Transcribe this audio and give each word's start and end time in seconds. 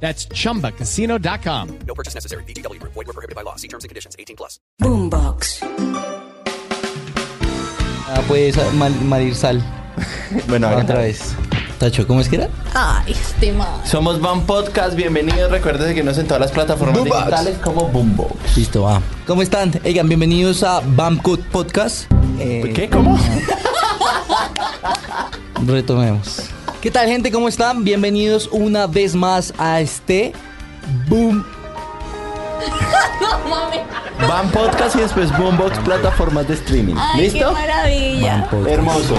That's 0.00 0.28
chumbacasino.com. 0.28 1.68
No 1.86 1.94
purchase 1.94 2.14
necessary. 2.14 2.44
BGW. 2.44 2.80
Void 2.82 3.06
were 3.06 3.12
prohibited 3.12 3.34
by 3.34 3.42
law. 3.42 3.56
See 3.56 3.68
terms 3.68 3.82
and 3.84 3.88
conditions. 3.88 4.14
18 4.18 4.36
plus. 4.36 4.60
Boombox. 4.80 5.62
Ah, 8.08 8.22
pues 8.28 8.56
Mar 8.74 8.90
Marir 9.02 9.34
Sal. 9.34 9.62
Bueno, 10.48 10.68
Otra 10.68 10.82
otra 10.82 10.98
vez. 10.98 11.34
Tacho, 11.78 12.06
¿cómo 12.06 12.20
es 12.20 12.28
que 12.28 12.36
era? 12.36 12.48
Ay, 12.74 13.12
este 13.12 13.52
man. 13.52 13.86
Somos 13.86 14.20
Van 14.20 14.44
Podcast, 14.46 14.94
bienvenidos. 14.96 15.50
Recuerden 15.50 15.94
que 15.94 16.02
nos 16.02 16.18
en 16.18 16.26
todas 16.26 16.40
las 16.40 16.50
plataformas 16.52 16.98
Boombox. 16.98 17.18
digitales 17.20 17.58
como 17.58 17.88
Boombox. 17.88 18.56
Listo, 18.56 18.82
va. 18.82 19.00
¿Cómo 19.26 19.42
están? 19.42 19.72
Oigan, 19.84 20.08
bienvenidos 20.08 20.62
a 20.62 20.80
Bamcut 20.80 21.42
Podcast. 21.46 22.10
Eh, 22.38 22.72
¿Qué? 22.74 22.88
¿Cómo? 22.90 23.18
Retomemos. 25.66 26.50
¿Qué 26.80 26.90
tal, 26.90 27.08
gente? 27.08 27.30
¿Cómo 27.32 27.48
están? 27.48 27.84
Bienvenidos 27.84 28.48
una 28.52 28.86
vez 28.86 29.14
más 29.14 29.52
a 29.58 29.80
este 29.80 30.32
Boom. 31.08 31.44
Van 34.28 34.48
Podcast 34.50 34.96
y 34.96 35.00
después 35.00 35.36
Boombox, 35.36 35.78
plataformas 35.80 36.48
de 36.48 36.54
streaming. 36.54 36.94
Ay, 36.98 37.22
¿Listo? 37.22 37.38
qué 37.48 37.54
maravilla. 37.54 38.48
Hermoso. 38.68 39.16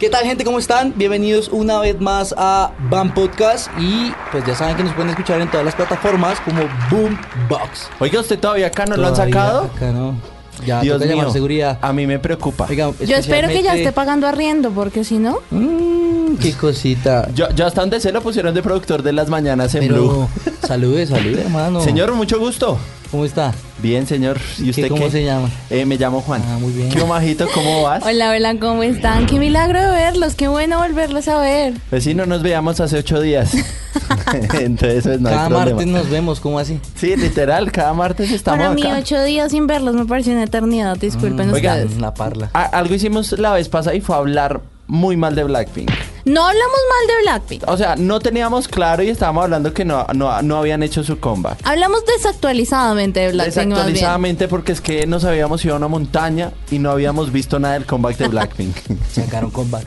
¿Qué 0.00 0.08
tal, 0.08 0.24
gente? 0.24 0.44
¿Cómo 0.44 0.58
están? 0.58 0.94
Bienvenidos 0.96 1.48
una 1.48 1.78
vez 1.78 2.00
más 2.00 2.34
a 2.36 2.72
Bam 2.90 3.14
Podcast. 3.14 3.68
Y 3.78 4.12
pues 4.32 4.44
ya 4.44 4.54
saben 4.54 4.76
que 4.76 4.82
nos 4.82 4.94
pueden 4.94 5.10
escuchar 5.10 5.40
en 5.40 5.48
todas 5.48 5.64
las 5.64 5.76
plataformas 5.76 6.40
como 6.40 6.62
Boombox. 6.90 7.88
Oiga, 8.00 8.20
¿usted 8.20 8.38
todavía 8.38 8.66
acá 8.66 8.84
no 8.86 8.96
lo 8.96 9.06
han 9.06 9.14
Todavía 9.14 9.34
sacado? 9.34 9.70
Acá 9.76 9.92
no. 9.92 10.31
Ya, 10.66 10.80
Dios 10.80 10.98
toca 10.98 11.10
llamar 11.10 11.26
mío, 11.26 11.32
seguridad. 11.32 11.78
a 11.80 11.92
mí 11.92 12.06
me 12.06 12.18
preocupa. 12.18 12.66
Oiga, 12.68 12.90
Yo 13.04 13.16
espero 13.16 13.48
que 13.48 13.62
ya 13.62 13.74
esté 13.74 13.92
pagando 13.92 14.26
arriendo, 14.26 14.70
porque 14.70 15.02
si 15.04 15.18
no. 15.18 15.38
Mmm, 15.50 16.36
qué 16.36 16.52
cosita. 16.52 17.28
Yo, 17.34 17.48
yo 17.50 17.66
hasta 17.66 17.80
donde 17.80 18.00
se 18.00 18.12
lo 18.12 18.20
pusieron 18.22 18.54
de 18.54 18.62
productor 18.62 19.02
de 19.02 19.12
las 19.12 19.28
mañanas 19.28 19.74
en 19.74 19.88
Blue. 19.88 20.28
Salude, 20.66 21.06
salude, 21.06 21.42
hermano. 21.42 21.80
Señor, 21.82 22.12
mucho 22.14 22.38
gusto. 22.38 22.78
¿Cómo 23.12 23.26
está? 23.26 23.52
Bien, 23.82 24.06
señor. 24.06 24.38
¿Y 24.58 24.70
usted 24.70 24.84
qué? 24.84 24.88
¿Cómo 24.88 25.10
se 25.10 25.22
llama? 25.22 25.50
Eh, 25.68 25.84
me 25.84 25.96
llamo 25.98 26.22
Juan. 26.22 26.42
Ah, 26.48 26.56
muy 26.58 26.72
bien. 26.72 26.88
¿Qué 26.88 27.04
majito? 27.04 27.46
¿Cómo 27.54 27.82
vas? 27.82 28.02
Hola, 28.06 28.30
hola, 28.30 28.58
¿cómo 28.58 28.82
están? 28.82 29.26
Qué 29.26 29.38
milagro 29.38 29.78
de 29.82 29.88
verlos, 29.88 30.34
qué 30.34 30.48
bueno 30.48 30.78
volverlos 30.78 31.28
a 31.28 31.38
ver. 31.38 31.74
Pues 31.90 32.04
sí, 32.04 32.14
no 32.14 32.24
nos 32.24 32.42
veíamos 32.42 32.80
hace 32.80 32.96
ocho 32.96 33.20
días. 33.20 33.52
Entonces, 34.54 35.04
pues, 35.04 35.20
no 35.20 35.28
hay 35.28 35.34
Cada 35.34 35.48
problema. 35.50 35.70
martes 35.76 35.86
nos 35.88 36.08
vemos, 36.08 36.40
¿cómo 36.40 36.58
así? 36.58 36.80
Sí, 36.94 37.14
literal, 37.16 37.70
cada 37.70 37.92
martes 37.92 38.30
estamos 38.30 38.58
Para 38.58 38.72
mí, 38.74 38.82
acá. 38.82 38.98
ocho 39.00 39.22
días 39.22 39.50
sin 39.52 39.66
verlos 39.66 39.94
me 39.94 40.06
parece 40.06 40.32
una 40.32 40.44
eternidad, 40.44 40.96
disculpen 40.96 41.50
Oigan, 41.50 41.82
ustedes. 41.82 42.00
La 42.00 42.14
parla. 42.14 42.48
A- 42.54 42.62
algo 42.64 42.94
hicimos 42.94 43.32
la 43.38 43.52
vez 43.52 43.68
pasada 43.68 43.94
y 43.94 44.00
fue 44.00 44.16
hablar 44.16 44.62
muy 44.86 45.18
mal 45.18 45.34
de 45.34 45.44
Blackpink. 45.44 45.90
No 46.24 46.46
hablamos 46.46 46.76
mal 46.88 47.06
de 47.08 47.22
Blackpink, 47.22 47.64
O 47.68 47.76
sea, 47.76 47.96
no 47.96 48.20
teníamos 48.20 48.68
claro 48.68 49.02
y 49.02 49.08
estábamos 49.08 49.42
hablando 49.44 49.74
que 49.74 49.84
no, 49.84 50.06
no, 50.14 50.40
no 50.42 50.56
habían 50.58 50.82
hecho 50.84 51.02
su 51.02 51.18
comeback. 51.18 51.58
hablamos 51.64 52.04
desactualizadamente 52.06 53.18
de 53.20 53.32
Blackpink. 53.32 53.54
Desactualizadamente 53.56 54.46
porque 54.48 54.70
es 54.72 54.80
que 54.80 55.04
nos 55.06 55.24
habíamos 55.24 55.64
ido 55.64 55.74
a 55.74 55.78
una 55.78 55.88
montaña 55.88 56.52
y 56.70 56.78
no 56.78 56.90
habíamos 56.92 57.32
visto 57.32 57.58
nada 57.58 57.74
del 57.74 57.86
comeback 57.86 58.18
de 58.18 58.28
Blackpink. 58.28 58.76
Sacaron 59.12 59.50
comeback. 59.50 59.86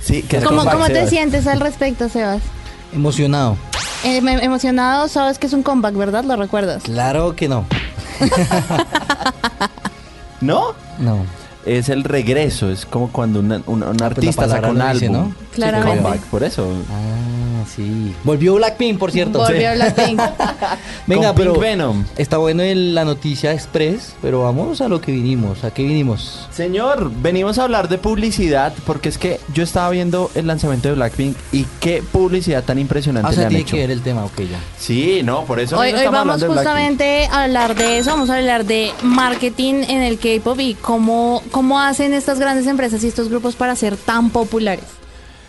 sí, 0.00 0.22
que 0.22 0.38
¿Cómo, 0.38 0.58
comeback 0.60 0.72
cómo 0.72 0.86
te 0.86 1.08
sientes 1.08 1.46
al 1.48 1.58
respecto, 1.60 2.08
Sebas? 2.08 2.42
Emocionado. 2.92 3.56
Eh, 4.04 4.20
me- 4.20 4.44
emocionado, 4.44 5.08
sabes 5.08 5.38
que 5.38 5.46
es 5.48 5.52
un 5.52 5.62
comeback, 5.64 5.94
¿verdad? 5.96 6.22
¿Lo 6.24 6.36
recuerdas? 6.36 6.84
Claro 6.84 7.34
que 7.34 7.48
no. 7.48 7.64
¿No? 10.40 10.74
No. 10.98 11.24
Es 11.64 11.88
el 11.88 12.02
regreso, 12.04 12.70
es 12.70 12.84
como 12.86 13.10
cuando 13.12 13.40
una- 13.40 13.62
una- 13.66 13.90
un 13.90 14.02
artista 14.02 14.42
palabra 14.42 14.68
saca 14.68 14.86
un 14.88 14.92
dice, 14.92 15.06
álbum. 15.06 15.18
¿no? 15.28 15.34
Claramente. 15.54 16.02
comeback, 16.02 16.20
por 16.26 16.42
eso. 16.42 16.68
Ah, 16.90 17.41
sí. 17.66 18.14
Volvió 18.24 18.54
Blackpink, 18.54 18.98
por 18.98 19.10
cierto. 19.12 19.38
Volvió 19.38 19.70
Sí. 19.70 19.74
Blackpink. 19.76 20.20
Venga, 21.06 21.28
Con 21.28 21.36
pero 21.36 21.52
Pink 21.54 21.62
Venom. 21.62 22.04
está 22.16 22.38
bueno 22.38 22.62
el- 22.62 22.94
la 22.94 23.04
noticia 23.04 23.52
express, 23.52 24.14
pero 24.22 24.42
vamos 24.42 24.80
a 24.80 24.88
lo 24.88 25.00
que 25.00 25.12
vinimos. 25.12 25.64
¿A 25.64 25.72
qué 25.72 25.82
vinimos? 25.82 26.46
Señor, 26.50 27.10
venimos 27.22 27.58
a 27.58 27.64
hablar 27.64 27.88
de 27.88 27.98
publicidad 27.98 28.72
porque 28.86 29.08
es 29.08 29.18
que 29.18 29.40
yo 29.54 29.62
estaba 29.62 29.90
viendo 29.90 30.30
el 30.34 30.46
lanzamiento 30.46 30.88
de 30.88 30.94
Blackpink 30.94 31.36
y 31.52 31.66
qué 31.80 32.02
publicidad 32.12 32.62
tan 32.64 32.78
impresionante 32.78 33.26
Ah, 33.26 33.28
o 33.28 33.30
le 33.32 33.36
sea, 33.36 33.44
han 33.44 33.48
tiene 33.50 33.62
hecho. 33.62 33.72
que 33.76 33.80
ver 33.82 33.90
el 33.90 34.02
tema, 34.02 34.24
ok, 34.24 34.38
ya. 34.40 34.58
Sí, 34.78 35.22
no, 35.24 35.44
por 35.44 35.60
eso 35.60 35.76
Hoy, 35.78 35.86
mismo 35.88 35.98
hoy 36.00 36.04
estamos 36.06 36.18
vamos 36.26 36.42
hablando 36.42 36.46
de 36.46 36.62
Blackpink. 36.62 36.88
justamente 36.98 37.26
a 37.26 37.42
hablar 37.44 37.74
de 37.74 37.98
eso, 37.98 38.10
vamos 38.10 38.30
a 38.30 38.36
hablar 38.36 38.64
de 38.64 38.90
marketing 39.02 39.74
en 39.88 40.02
el 40.02 40.18
K-pop 40.18 40.58
y 40.60 40.74
cómo, 40.74 41.42
cómo 41.50 41.80
hacen 41.80 42.14
estas 42.14 42.38
grandes 42.38 42.66
empresas 42.66 43.02
y 43.04 43.08
estos 43.08 43.28
grupos 43.28 43.54
para 43.56 43.74
ser 43.76 43.96
tan 43.96 44.30
populares. 44.30 44.84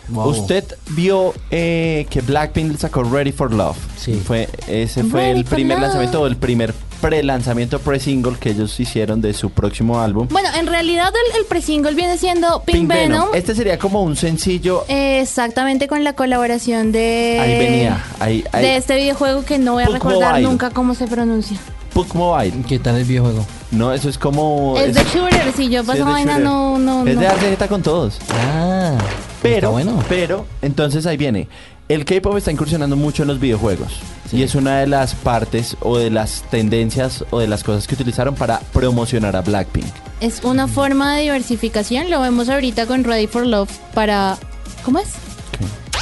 Wow. 0.10 0.28
Usted 0.30 0.64
vio 0.90 1.34
eh, 1.52 2.06
que 2.10 2.22
Blackpink 2.22 2.78
sacó 2.78 3.04
Ready 3.04 3.32
for 3.32 3.54
Love. 3.54 3.78
Sí. 3.98 4.22
Fue, 4.26 4.50
ese 4.68 5.04
fue 5.04 5.22
Ready 5.22 5.40
el 5.40 5.46
for 5.46 5.56
primer 5.56 5.78
Love. 5.78 5.84
lanzamiento 5.84 6.22
o 6.22 6.28
el 6.28 6.36
primer 6.38 6.74
pre-lanzamiento 7.02 7.80
pre-single 7.80 8.38
que 8.40 8.52
ellos 8.52 8.80
hicieron 8.80 9.20
de 9.22 9.34
su 9.34 9.50
próximo 9.50 10.00
álbum. 10.00 10.28
Bueno, 10.32 10.48
en 10.58 10.68
realidad 10.68 11.12
el, 11.34 11.40
el 11.40 11.46
pre-single 11.46 11.94
viene 11.96 12.18
siendo 12.18 12.64
Pink, 12.64 12.88
Venom. 12.88 13.28
Este 13.34 13.54
sería 13.56 13.78
como 13.78 14.04
un 14.04 14.16
sencillo. 14.16 14.86
Exactamente 14.88 15.88
con 15.90 16.04
la 16.06 16.14
colaboración 16.14 16.92
de... 16.94 17.40
ahí 17.42 17.58
venía. 17.60 18.04
Ahí, 18.20 18.44
ahí. 18.54 18.64
De 18.64 18.78
este 18.78 18.96
videojuego 18.96 19.44
que 19.44 19.58
no 19.60 19.74
voy 19.74 19.84
a 19.84 19.88
Puck 19.88 19.96
recordar 19.96 20.32
Mobile. 20.34 20.48
nunca 20.48 20.70
cómo 20.70 20.96
se 20.96 21.08
pronuncia. 21.08 21.58
Puck 21.94 22.14
Mobile. 22.16 22.54
¿Qué 22.68 22.80
tal 22.80 22.96
el 22.98 23.04
videojuego? 23.04 23.46
No, 23.72 23.92
eso 23.92 24.08
es 24.08 24.18
como. 24.18 24.76
es 24.78 24.96
de 24.96 25.04
shooter, 25.04 25.52
si 25.56 25.70
yo 25.70 25.82
sí, 25.82 25.88
paso 25.88 26.00
es 26.00 26.06
de 26.06 26.12
vaina 26.12 26.40
no, 26.40 26.78
no, 26.80 27.06
Es 27.06 27.16
no. 27.16 27.22
de 27.22 27.28
darse 27.28 27.68
con 27.68 27.82
todos. 27.82 28.18
Ah, 28.32 28.98
Pero, 29.44 29.72
bueno. 29.72 30.04
pero, 30.10 30.46
entonces 30.62 31.06
ahí 31.06 31.18
viene. 31.18 31.48
El 31.90 32.06
K-pop 32.06 32.38
está 32.38 32.52
incursionando 32.52 32.96
mucho 32.96 33.24
en 33.24 33.28
los 33.28 33.40
videojuegos. 33.40 34.00
Sí. 34.30 34.38
Y 34.38 34.44
es 34.44 34.56
una 34.56 34.80
de 34.80 34.88
las 34.88 35.14
partes 35.14 35.78
o 35.82 35.98
de 35.98 36.10
las 36.10 36.44
tendencias 36.50 37.26
o 37.30 37.40
de 37.40 37.48
las 37.48 37.64
cosas 37.64 37.86
que 37.88 37.94
utilizaron 37.94 38.36
para 38.36 38.60
promocionar 38.72 39.36
a 39.36 39.42
Blackpink. 39.42 39.86
Es 40.22 40.44
una 40.44 40.68
forma 40.68 41.16
de 41.16 41.24
diversificación, 41.24 42.10
lo 42.10 42.22
vemos 42.22 42.50
ahorita 42.50 42.88
con 42.88 43.04
Ready 43.04 43.28
for 43.28 43.46
Love 43.46 43.70
para... 43.94 44.38
¿Cómo 44.84 45.00
es? 45.00 45.10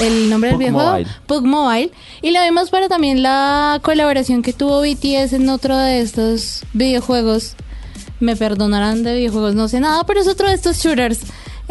el 0.01 0.29
nombre 0.29 0.49
del 0.49 0.59
videojuego. 0.59 1.09
Pug 1.27 1.45
Mobile. 1.45 1.91
Y 2.21 2.31
lo 2.31 2.41
vimos 2.43 2.69
para 2.69 2.87
también 2.87 3.21
la 3.21 3.79
colaboración 3.81 4.41
que 4.41 4.53
tuvo 4.53 4.81
BTS 4.81 5.33
en 5.33 5.49
otro 5.49 5.77
de 5.77 6.01
estos 6.01 6.63
videojuegos. 6.73 7.55
Me 8.19 8.35
perdonarán 8.35 9.03
de 9.03 9.15
videojuegos, 9.15 9.55
no 9.55 9.67
sé 9.67 9.79
nada, 9.79 10.03
pero 10.05 10.21
es 10.21 10.27
otro 10.27 10.47
de 10.47 10.53
estos 10.53 10.77
shooters. 10.77 11.21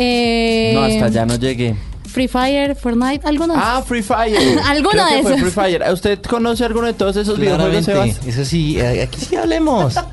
Eh, 0.02 0.72
No, 0.74 0.82
hasta 0.82 1.04
allá 1.06 1.26
no 1.26 1.36
llegué. 1.36 1.74
Free 2.10 2.28
Fire, 2.28 2.75
Fortnite, 2.76 3.26
algunos. 3.26 3.56
Ah, 3.59 3.82
Free 3.87 4.03
Fire. 4.03 4.60
Alguno 4.66 4.91
Creo 4.91 5.04
de 5.06 5.16
que 5.16 5.22
fue 5.22 5.31
esos. 5.37 5.41
Free 5.53 5.65
Fire. 5.65 5.82
¿Usted 5.93 6.21
conoce 6.22 6.65
alguno 6.65 6.87
de 6.87 6.93
todos 6.94 7.16
esos 7.16 7.38
videojuegos, 7.38 7.84
Claramente. 7.84 8.15
Sebas? 8.21 8.26
Eso 8.34 8.44
sí, 8.44 8.78
eh, 8.78 9.03
aquí 9.03 9.21
sí 9.21 9.37
hablemos. 9.37 9.94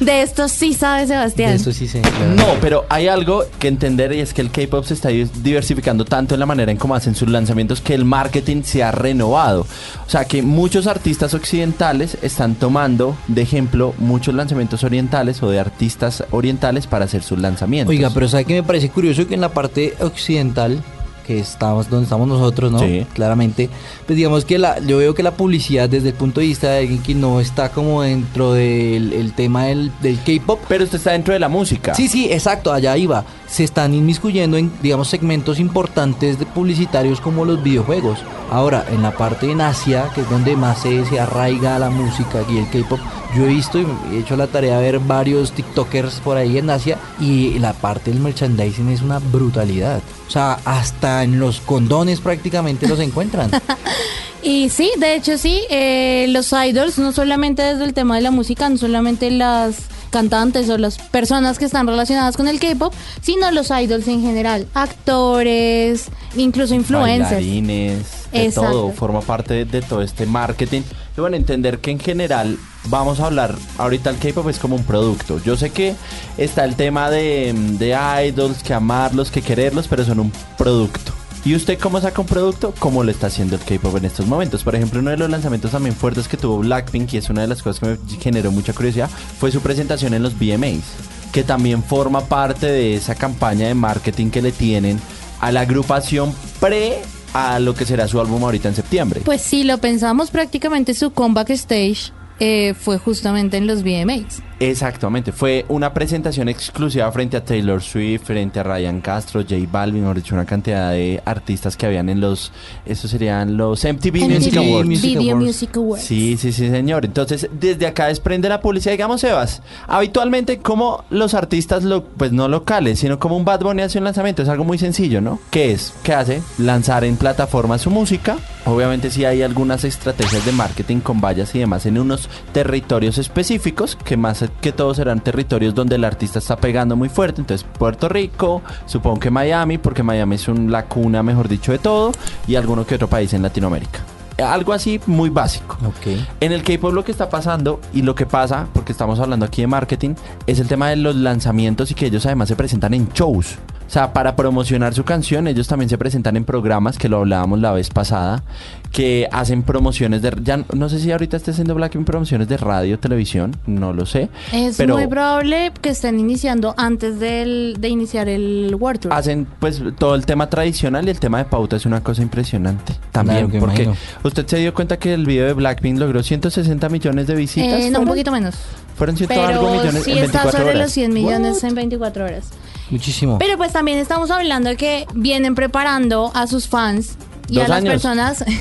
De 0.00 0.22
estos 0.22 0.52
sí 0.52 0.72
sabe 0.72 1.06
Sebastián. 1.06 1.50
De 1.50 1.56
esto 1.56 1.72
sí 1.72 1.86
sé. 1.88 2.00
claro. 2.00 2.34
No, 2.34 2.46
pero 2.60 2.86
hay 2.88 3.08
algo 3.08 3.44
que 3.58 3.68
entender 3.68 4.12
y 4.12 4.20
es 4.20 4.32
que 4.32 4.40
el 4.40 4.50
K-pop 4.50 4.84
se 4.84 4.94
está 4.94 5.08
diversificando 5.08 6.04
tanto 6.04 6.34
en 6.34 6.40
la 6.40 6.46
manera 6.46 6.70
en 6.72 6.78
cómo 6.78 6.94
hacen 6.94 7.14
sus 7.14 7.28
lanzamientos 7.28 7.80
que 7.80 7.94
el 7.94 8.04
marketing 8.04 8.62
se 8.62 8.82
ha 8.82 8.92
renovado. 8.92 9.66
O 10.06 10.10
sea 10.10 10.24
que 10.24 10.42
muchos 10.42 10.86
artistas 10.86 11.34
occidentales 11.34 12.16
están 12.22 12.54
tomando 12.54 13.16
de 13.28 13.42
ejemplo 13.42 13.94
muchos 13.98 14.34
lanzamientos 14.34 14.84
orientales 14.84 15.42
o 15.42 15.50
de 15.50 15.60
artistas 15.60 16.24
orientales 16.30 16.86
para 16.86 17.04
hacer 17.04 17.22
sus 17.22 17.38
lanzamientos. 17.38 17.90
Oiga, 17.90 18.10
pero 18.14 18.28
¿sabe 18.28 18.44
qué 18.44 18.54
me 18.54 18.62
parece 18.62 18.88
curioso? 18.90 19.26
Que 19.26 19.34
en 19.34 19.40
la 19.40 19.50
parte 19.50 19.94
occidental, 20.00 20.82
que 21.20 21.38
estamos 21.38 21.88
donde 21.88 22.04
estamos 22.04 22.26
nosotros, 22.26 22.72
¿no? 22.72 22.78
Sí. 22.80 23.06
Claramente, 23.14 23.68
pues 24.06 24.16
digamos 24.16 24.44
que 24.44 24.58
la, 24.58 24.78
yo 24.80 24.98
veo 24.98 25.14
que 25.14 25.22
la 25.22 25.32
publicidad 25.32 25.88
desde 25.88 26.08
el 26.08 26.14
punto 26.14 26.40
de 26.40 26.46
vista 26.46 26.70
de 26.70 26.78
alguien 26.80 27.02
que 27.02 27.14
no 27.14 27.40
está 27.40 27.70
como 27.70 28.02
dentro 28.02 28.52
del 28.52 29.12
el 29.12 29.32
tema 29.32 29.64
del, 29.64 29.92
del 30.00 30.18
K-pop. 30.18 30.60
Pero 30.68 30.84
usted 30.84 30.98
está 30.98 31.12
dentro 31.12 31.32
de 31.34 31.40
la 31.40 31.48
música. 31.48 31.94
Sí, 31.94 32.08
sí, 32.08 32.30
exacto, 32.30 32.72
allá 32.72 32.96
iba. 32.96 33.24
Se 33.50 33.64
están 33.64 33.94
inmiscuyendo 33.94 34.56
en, 34.56 34.72
digamos, 34.80 35.08
segmentos 35.08 35.58
importantes 35.58 36.38
de 36.38 36.46
publicitarios 36.46 37.20
como 37.20 37.44
los 37.44 37.62
videojuegos. 37.62 38.20
Ahora, 38.50 38.86
en 38.90 39.02
la 39.02 39.10
parte 39.12 39.50
en 39.50 39.60
Asia, 39.60 40.10
que 40.14 40.20
es 40.20 40.30
donde 40.30 40.56
más 40.56 40.82
se, 40.82 41.04
se 41.04 41.18
arraiga 41.18 41.78
la 41.78 41.90
música 41.90 42.44
y 42.48 42.58
el 42.58 42.70
K-pop, 42.70 43.00
yo 43.36 43.44
he 43.44 43.48
visto 43.48 43.78
y 43.78 43.86
he 44.12 44.18
hecho 44.20 44.36
la 44.36 44.46
tarea 44.46 44.78
de 44.78 44.92
ver 44.92 45.00
varios 45.00 45.52
TikTokers 45.52 46.20
por 46.20 46.36
ahí 46.36 46.58
en 46.58 46.70
Asia 46.70 46.98
y 47.20 47.58
la 47.58 47.72
parte 47.72 48.10
del 48.10 48.20
merchandising 48.20 48.88
es 48.88 49.02
una 49.02 49.18
brutalidad. 49.18 50.00
O 50.26 50.30
sea, 50.30 50.58
hasta 50.64 51.24
en 51.24 51.38
los 51.38 51.60
condones 51.60 52.20
prácticamente 52.20 52.88
los 52.88 53.00
encuentran. 53.00 53.50
Y 54.42 54.70
sí, 54.70 54.90
de 54.98 55.16
hecho 55.16 55.36
sí, 55.36 55.62
eh, 55.70 56.26
los 56.30 56.52
idols, 56.52 56.98
no 56.98 57.12
solamente 57.12 57.62
desde 57.62 57.84
el 57.84 57.94
tema 57.94 58.16
de 58.16 58.22
la 58.22 58.30
música, 58.30 58.68
no 58.68 58.78
solamente 58.78 59.30
las 59.30 59.76
cantantes 60.10 60.68
o 60.68 60.78
las 60.78 60.98
personas 60.98 61.58
que 61.58 61.64
están 61.64 61.86
relacionadas 61.86 62.36
con 62.36 62.48
el 62.48 62.58
K-pop, 62.58 62.92
sino 63.20 63.50
los 63.50 63.70
idols 63.70 64.08
en 64.08 64.22
general, 64.22 64.66
actores, 64.74 66.08
incluso 66.36 66.74
influencers. 66.74 67.30
Bailarines, 67.32 68.06
de 68.32 68.46
Exacto. 68.46 68.70
todo, 68.70 68.92
forma 68.92 69.20
parte 69.20 69.54
de, 69.54 69.64
de 69.66 69.82
todo 69.82 70.02
este 70.02 70.26
marketing. 70.26 70.82
Y 71.16 71.20
bueno, 71.20 71.36
entender 71.36 71.78
que 71.78 71.90
en 71.90 72.00
general 72.00 72.58
vamos 72.86 73.20
a 73.20 73.26
hablar, 73.26 73.54
ahorita 73.78 74.10
el 74.10 74.18
K-pop 74.18 74.48
es 74.48 74.58
como 74.58 74.76
un 74.76 74.84
producto. 74.84 75.40
Yo 75.44 75.56
sé 75.56 75.70
que 75.70 75.94
está 76.38 76.64
el 76.64 76.76
tema 76.76 77.10
de, 77.10 77.54
de 77.78 77.96
idols, 78.26 78.62
que 78.62 78.74
amarlos, 78.74 79.30
que 79.30 79.42
quererlos, 79.42 79.86
pero 79.86 80.04
son 80.04 80.20
un 80.20 80.32
producto. 80.56 81.09
¿Y 81.42 81.54
usted 81.54 81.78
cómo 81.78 81.98
saca 82.00 82.20
un 82.20 82.26
producto? 82.26 82.74
¿Cómo 82.78 83.02
lo 83.02 83.10
está 83.10 83.28
haciendo 83.28 83.56
el 83.56 83.62
K-pop 83.62 83.96
en 83.96 84.04
estos 84.04 84.26
momentos? 84.26 84.62
Por 84.62 84.74
ejemplo, 84.74 85.00
uno 85.00 85.10
de 85.10 85.16
los 85.16 85.30
lanzamientos 85.30 85.70
también 85.70 85.94
fuertes 85.94 86.28
que 86.28 86.36
tuvo 86.36 86.58
Blackpink, 86.58 87.14
y 87.14 87.16
es 87.16 87.30
una 87.30 87.40
de 87.40 87.46
las 87.46 87.62
cosas 87.62 87.80
que 87.80 87.86
me 87.86 88.20
generó 88.20 88.52
mucha 88.52 88.74
curiosidad, 88.74 89.08
fue 89.08 89.50
su 89.50 89.62
presentación 89.62 90.12
en 90.12 90.22
los 90.22 90.38
VMAs, 90.38 90.84
que 91.32 91.42
también 91.42 91.82
forma 91.82 92.20
parte 92.26 92.66
de 92.66 92.94
esa 92.94 93.14
campaña 93.14 93.68
de 93.68 93.74
marketing 93.74 94.28
que 94.30 94.42
le 94.42 94.52
tienen 94.52 95.00
a 95.40 95.50
la 95.50 95.62
agrupación 95.62 96.34
pre 96.60 97.00
a 97.32 97.58
lo 97.58 97.74
que 97.74 97.86
será 97.86 98.06
su 98.06 98.20
álbum 98.20 98.44
ahorita 98.44 98.68
en 98.68 98.74
septiembre. 98.74 99.22
Pues 99.24 99.40
si 99.40 99.64
lo 99.64 99.78
pensamos, 99.78 100.30
prácticamente 100.30 100.92
su 100.92 101.12
comeback 101.12 101.50
stage 101.50 102.12
eh, 102.38 102.74
fue 102.78 102.98
justamente 102.98 103.56
en 103.56 103.66
los 103.66 103.82
VMAs. 103.82 104.42
Exactamente, 104.60 105.32
fue 105.32 105.64
una 105.68 105.94
presentación 105.94 106.50
exclusiva 106.50 107.10
frente 107.10 107.34
a 107.38 107.42
Taylor 107.42 107.82
Swift, 107.82 108.24
frente 108.24 108.60
a 108.60 108.62
Ryan 108.62 109.00
Castro, 109.00 109.40
J 109.40 109.56
Balvin, 109.72 110.02
mejor 110.02 110.16
dicho, 110.16 110.34
una 110.34 110.44
cantidad 110.44 110.90
de 110.90 111.22
artistas 111.24 111.78
que 111.78 111.86
habían 111.86 112.10
en 112.10 112.20
los, 112.20 112.52
esos 112.84 113.10
serían 113.10 113.56
los 113.56 113.82
MTV, 113.82 114.28
Music 114.28 114.52
MTV 114.52 114.58
Awards. 114.58 114.88
Music 114.88 115.04
Video 115.04 115.32
Awards. 115.32 115.46
Music 115.46 115.76
Awards. 115.78 116.04
Sí, 116.04 116.36
sí, 116.36 116.52
sí, 116.52 116.68
señor. 116.68 117.06
Entonces, 117.06 117.48
desde 117.58 117.86
acá 117.86 118.08
desprende 118.08 118.50
la 118.50 118.60
publicidad, 118.60 118.92
digamos, 118.92 119.22
Sebas. 119.22 119.62
Habitualmente, 119.88 120.58
como 120.58 121.04
los 121.08 121.32
artistas, 121.32 121.82
lo, 121.82 122.04
pues 122.04 122.30
no 122.32 122.46
locales, 122.46 122.98
sino 122.98 123.18
como 123.18 123.38
un 123.38 123.46
Bad 123.46 123.60
Bunny 123.60 123.80
hace 123.80 123.96
un 123.96 124.04
lanzamiento, 124.04 124.42
es 124.42 124.48
algo 124.50 124.64
muy 124.64 124.76
sencillo, 124.76 125.22
¿no? 125.22 125.40
¿Qué 125.50 125.72
es? 125.72 125.94
¿Qué 126.02 126.12
hace? 126.12 126.42
Lanzar 126.58 127.04
en 127.04 127.16
plataformas 127.16 127.80
su 127.80 127.88
música. 127.88 128.36
Obviamente, 128.66 129.10
sí 129.10 129.24
hay 129.24 129.40
algunas 129.40 129.84
estrategias 129.84 130.44
de 130.44 130.52
marketing 130.52 131.00
con 131.00 131.22
vallas 131.22 131.54
y 131.54 131.60
demás 131.60 131.86
en 131.86 131.96
unos 131.96 132.28
territorios 132.52 133.16
específicos, 133.16 133.96
que 133.96 134.18
más 134.18 134.49
que 134.60 134.72
todo 134.72 134.94
serán 134.94 135.20
territorios 135.20 135.74
donde 135.74 135.96
el 135.96 136.04
artista 136.04 136.38
está 136.38 136.56
pegando 136.56 136.96
muy 136.96 137.08
fuerte. 137.08 137.40
Entonces, 137.40 137.66
Puerto 137.78 138.08
Rico, 138.08 138.62
supongo 138.86 139.20
que 139.20 139.30
Miami, 139.30 139.78
porque 139.78 140.02
Miami 140.02 140.36
es 140.36 140.48
un, 140.48 140.70
la 140.70 140.86
cuna, 140.86 141.22
mejor 141.22 141.48
dicho, 141.48 141.72
de 141.72 141.78
todo, 141.78 142.12
y 142.46 142.56
alguno 142.56 142.86
que 142.86 142.94
otro 142.94 143.08
país 143.08 143.32
en 143.32 143.42
Latinoamérica. 143.42 144.00
Algo 144.38 144.72
así 144.72 145.00
muy 145.06 145.28
básico. 145.28 145.76
Ok. 145.86 146.18
En 146.40 146.52
el 146.52 146.62
K-pop 146.62 146.92
lo 146.92 147.04
que 147.04 147.12
está 147.12 147.28
pasando 147.28 147.80
y 147.92 148.02
lo 148.02 148.14
que 148.14 148.26
pasa, 148.26 148.68
porque 148.72 148.92
estamos 148.92 149.20
hablando 149.20 149.44
aquí 149.44 149.60
de 149.60 149.66
marketing, 149.66 150.14
es 150.46 150.60
el 150.60 150.68
tema 150.68 150.88
de 150.88 150.96
los 150.96 151.14
lanzamientos 151.14 151.90
y 151.90 151.94
que 151.94 152.06
ellos 152.06 152.24
además 152.26 152.48
se 152.48 152.56
presentan 152.56 152.94
en 152.94 153.08
shows. 153.10 153.58
O 153.90 153.92
sea, 153.92 154.12
para 154.12 154.36
promocionar 154.36 154.94
su 154.94 155.02
canción, 155.02 155.48
ellos 155.48 155.66
también 155.66 155.88
se 155.88 155.98
presentan 155.98 156.36
en 156.36 156.44
programas, 156.44 156.96
que 156.96 157.08
lo 157.08 157.16
hablábamos 157.16 157.58
la 157.58 157.72
vez 157.72 157.90
pasada, 157.90 158.44
que 158.92 159.28
hacen 159.32 159.64
promociones 159.64 160.22
de... 160.22 160.32
Ya 160.44 160.64
no 160.72 160.88
sé 160.88 161.00
si 161.00 161.10
ahorita 161.10 161.36
esté 161.36 161.50
haciendo 161.50 161.74
Blackpink 161.74 162.06
promociones 162.06 162.46
de 162.46 162.56
radio, 162.56 163.00
televisión, 163.00 163.56
no 163.66 163.92
lo 163.92 164.06
sé. 164.06 164.28
Es 164.52 164.76
pero 164.76 164.94
muy 164.94 165.08
probable 165.08 165.72
que 165.80 165.88
estén 165.88 166.20
iniciando 166.20 166.72
antes 166.76 167.18
del, 167.18 167.78
de 167.80 167.88
iniciar 167.88 168.28
el 168.28 168.76
World 168.78 169.00
Tour. 169.00 169.12
hacen 169.12 169.48
pues 169.58 169.82
todo 169.98 170.14
el 170.14 170.24
tema 170.24 170.48
tradicional 170.48 171.08
y 171.08 171.10
el 171.10 171.18
tema 171.18 171.38
de 171.38 171.46
pauta 171.46 171.74
es 171.74 171.84
una 171.84 172.00
cosa 172.00 172.22
impresionante. 172.22 172.94
También, 173.10 173.48
Claro 173.48 173.52
que 173.52 173.58
porque 173.58 173.82
imagino. 173.82 173.96
usted 174.22 174.46
se 174.46 174.58
dio 174.58 174.72
cuenta 174.72 174.98
que 175.00 175.14
el 175.14 175.26
video 175.26 175.46
de 175.46 175.52
Blackpink 175.54 175.98
logró 175.98 176.22
160 176.22 176.88
millones 176.90 177.26
de 177.26 177.34
visitas. 177.34 177.80
Eh, 177.80 177.90
no, 177.90 177.98
un 177.98 178.06
poquito 178.06 178.30
menos. 178.30 178.54
Fueron 178.94 179.16
ciento 179.16 179.34
algo 179.42 179.66
Pero 179.68 179.80
millones 179.80 180.04
sí 180.04 180.12
en 180.12 180.18
está 180.18 180.42
24 180.44 180.50
sobre 180.52 180.64
horas. 180.70 180.82
los 180.82 180.92
100 180.92 181.12
millones 181.12 181.64
en 181.64 181.74
24 181.74 182.24
horas. 182.24 182.50
Muchísimo. 182.90 183.38
Pero 183.38 183.56
pues 183.56 183.72
también 183.72 183.98
estamos 183.98 184.30
hablando 184.30 184.68
de 184.70 184.76
que 184.76 185.06
vienen 185.14 185.54
preparando 185.54 186.30
a 186.34 186.46
sus 186.46 186.68
fans 186.68 187.16
y 187.48 187.54
Dos 187.56 187.64
a 187.64 187.68
las 187.68 187.78
años. 187.78 187.92
personas. 187.92 188.44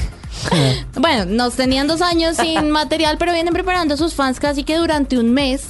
bueno, 0.95 1.25
nos 1.25 1.55
tenían 1.55 1.87
dos 1.87 2.01
años 2.01 2.37
sin 2.37 2.69
material, 2.71 3.17
pero 3.17 3.33
vienen 3.33 3.53
preparando 3.53 3.95
a 3.95 3.97
sus 3.97 4.13
fans 4.13 4.39
casi 4.39 4.63
que 4.63 4.77
durante 4.77 5.17
un 5.17 5.33
mes 5.33 5.67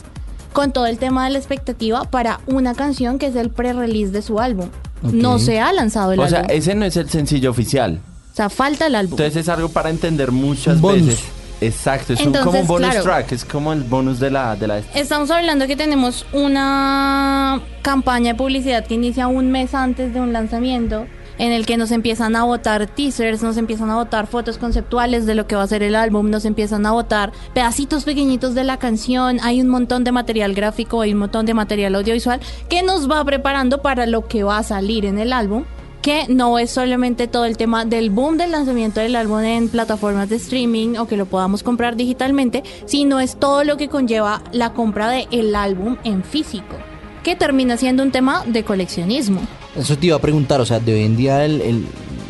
con 0.53 0.71
todo 0.71 0.85
el 0.88 0.97
tema 0.97 1.25
de 1.25 1.31
la 1.31 1.38
expectativa 1.39 2.03
para 2.06 2.39
una 2.47 2.73
canción 2.73 3.19
que 3.19 3.27
es 3.27 3.35
el 3.35 3.50
pre-release 3.50 4.11
de 4.11 4.21
su 4.21 4.39
álbum. 4.39 4.69
No 5.01 5.39
se 5.39 5.59
ha 5.62 5.71
lanzado 5.71 6.12
el 6.12 6.19
O 6.19 6.27
sea, 6.27 6.39
álbum. 6.39 6.51
ese 6.55 6.75
no 6.75 6.85
es 6.85 6.97
el 6.97 7.09
sencillo 7.09 7.51
oficial. 7.51 8.00
O 8.33 8.35
sea, 8.35 8.50
falta 8.50 8.88
el 8.88 8.95
álbum. 8.95 9.13
Entonces 9.13 9.38
es 9.38 9.50
algo 9.50 9.69
para 9.69 9.89
entender 9.89 10.31
muchas 10.31 10.81
veces. 10.81 11.19
Exacto, 11.61 12.13
es 12.13 12.25
un- 12.25 12.33
como 12.33 12.59
un 12.59 12.67
bonus 12.67 12.89
claro. 12.89 13.03
track, 13.03 13.31
es 13.33 13.45
como 13.45 13.73
el 13.73 13.83
bonus 13.83 14.19
de 14.19 14.31
la... 14.31 14.56
De 14.56 14.67
la 14.67 14.79
Estamos 14.94 15.29
hablando 15.31 15.67
que 15.67 15.75
tenemos 15.75 16.25
una 16.33 17.61
campaña 17.81 18.31
de 18.33 18.38
publicidad 18.38 18.85
que 18.85 18.94
inicia 18.95 19.27
un 19.27 19.51
mes 19.51 19.73
antes 19.73 20.13
de 20.13 20.21
un 20.21 20.31
lanzamiento, 20.33 21.06
en 21.38 21.53
el 21.53 21.65
que 21.65 21.77
nos 21.77 21.91
empiezan 21.91 22.35
a 22.35 22.44
votar 22.44 22.85
teasers, 22.88 23.41
nos 23.41 23.56
empiezan 23.57 23.89
a 23.89 23.95
votar 23.95 24.27
fotos 24.27 24.57
conceptuales 24.57 25.25
de 25.25 25.35
lo 25.35 25.47
que 25.47 25.56
va 25.56 25.63
a 25.63 25.67
ser 25.67 25.83
el 25.83 25.95
álbum, 25.95 26.29
nos 26.29 26.44
empiezan 26.44 26.85
a 26.85 26.91
votar 26.91 27.31
pedacitos 27.53 28.03
pequeñitos 28.03 28.55
de 28.55 28.65
la 28.65 28.77
canción, 28.77 29.39
hay 29.41 29.62
un 29.62 29.69
montón 29.69 30.03
de 30.03 30.12
material 30.12 30.53
gráfico, 30.53 31.00
hay 31.01 31.13
un 31.13 31.19
montón 31.19 31.45
de 31.45 31.53
material 31.53 31.95
audiovisual 31.95 32.41
que 32.67 32.83
nos 32.83 33.09
va 33.09 33.23
preparando 33.23 33.81
para 33.81 34.05
lo 34.05 34.27
que 34.27 34.44
va 34.44 34.57
a 34.57 34.63
salir 34.63 35.05
en 35.05 35.17
el 35.17 35.31
álbum 35.31 35.63
que 36.01 36.25
no 36.30 36.57
es 36.60 36.72
solamente 36.72 37.28
todo 37.28 37.46
el 37.46 37.57
tema 37.57 37.84
del 37.86 38.10
boom 38.10 38.38
del 38.38 38.51
lanzamiento 38.51 39.00
del 39.01 39.16
álbum 39.16 39.40
en 39.42 39.68
plataformas 39.69 40.30
de 40.30 40.38
streaming 40.38 40.96
o 40.98 41.07
que 41.07 41.18
lo 41.18 41.25
podamos 41.25 41.62
comprar 41.63 41.96
digitalmente, 41.96 42.63
sino 42.86 43.19
es 43.19 43.36
todo 43.36 43.63
lo 43.63 43.75
que 43.78 43.90
conlleva 43.90 44.42
la 44.54 44.74
compra 44.74 45.10
del 45.10 45.56
álbum 45.56 45.98
en 46.06 46.24
físico, 46.24 46.75
que 47.24 47.36
termina 47.36 47.75
siendo 47.78 48.01
un 48.04 48.12
tema 48.12 48.44
de 48.46 48.63
coleccionismo. 48.63 49.42
Eso 49.75 49.98
te 49.98 50.07
iba 50.07 50.16
a 50.16 50.22
preguntar, 50.22 50.62
o 50.62 50.66
sea, 50.66 50.80
de 50.80 50.94
hoy 50.94 51.04
en 51.04 51.18
día 51.18 51.44
el- 51.46 51.62
el- 51.62 51.86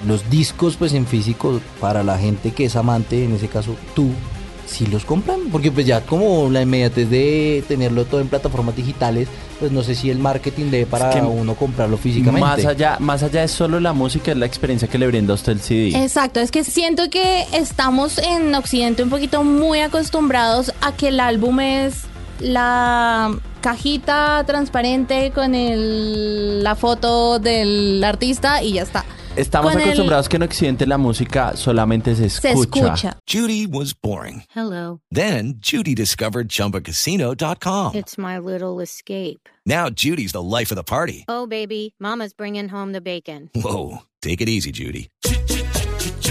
los 0.07 0.29
discos 0.29 0.75
pues 0.77 0.93
en 0.93 1.05
físico 1.05 1.59
para 1.79 2.03
la 2.03 2.17
gente 2.17 2.51
que 2.51 2.65
es 2.65 2.75
amante, 2.75 3.23
en 3.23 3.33
ese 3.35 3.47
caso 3.49 3.75
tú, 3.95 4.07
si 4.69 4.85
los 4.85 5.03
compran, 5.03 5.39
porque 5.51 5.71
pues 5.71 5.85
ya 5.85 6.01
como 6.01 6.49
la 6.49 6.61
inmediatez 6.61 7.09
de 7.09 7.63
tenerlo 7.67 8.05
todo 8.05 8.21
en 8.21 8.27
plataformas 8.27 8.75
digitales, 8.75 9.27
pues 9.59 9.71
no 9.71 9.83
sé 9.83 9.95
si 9.95 10.09
el 10.09 10.19
marketing 10.19 10.69
debe 10.69 10.85
para 10.85 11.09
Es 11.09 11.15
que 11.15 11.21
uno 11.21 11.55
comprarlo 11.55 11.97
físicamente. 11.97 12.39
Más 12.39 12.65
allá, 12.65 12.97
más 12.99 13.23
allá 13.23 13.41
de 13.41 13.47
solo 13.47 13.79
la 13.79 13.93
música, 13.93 14.31
es 14.31 14.37
la 14.37 14.45
experiencia 14.45 14.87
que 14.87 14.97
le 14.97 15.07
brinda 15.07 15.33
a 15.33 15.35
usted 15.35 15.53
el 15.53 15.61
CD. 15.61 16.03
Exacto, 16.03 16.39
es 16.39 16.51
que 16.51 16.63
siento 16.63 17.09
que 17.09 17.45
estamos 17.53 18.19
en 18.19 18.53
Occidente 18.55 19.03
un 19.03 19.09
poquito 19.09 19.43
muy 19.43 19.79
acostumbrados 19.79 20.71
a 20.81 20.93
que 20.93 21.09
el 21.09 21.19
álbum 21.19 21.59
es 21.59 22.03
la 22.39 23.35
cajita 23.61 24.43
transparente 24.45 25.31
con 25.31 25.55
el, 25.55 26.63
la 26.63 26.75
foto 26.75 27.39
del 27.39 28.03
artista 28.03 28.63
y 28.63 28.73
ya 28.73 28.83
está. 28.83 29.03
Estamos 29.39 29.71
Con 29.71 29.81
el- 29.81 29.87
acostumbrados 29.87 30.27
que 30.27 30.35
en 30.35 30.43
Occidente 30.43 30.85
la 30.85 30.97
música 30.97 31.55
solamente 31.55 32.13
se 32.15 32.29
se 32.29 32.49
escucha. 32.49 32.93
escucha. 32.93 33.17
Judy 33.25 33.65
was 33.67 33.93
boring. 33.93 34.43
Hello. 34.53 34.99
Then 35.13 35.59
Judy 35.61 35.95
discovered 35.95 36.49
ChumbaCasino.com. 36.49 37.95
It's 37.95 38.17
my 38.17 38.37
little 38.37 38.81
escape. 38.81 39.47
Now 39.65 39.89
Judy's 39.89 40.33
the 40.33 40.41
life 40.43 40.71
of 40.71 40.77
the 40.77 40.83
party. 40.83 41.23
Oh, 41.29 41.47
baby, 41.47 41.93
Mama's 41.99 42.33
bringing 42.33 42.67
home 42.69 42.91
the 42.91 43.01
bacon. 43.01 43.49
Whoa, 43.55 43.99
take 44.21 44.41
it 44.41 44.49
easy, 44.49 44.71
Judy. 44.73 45.09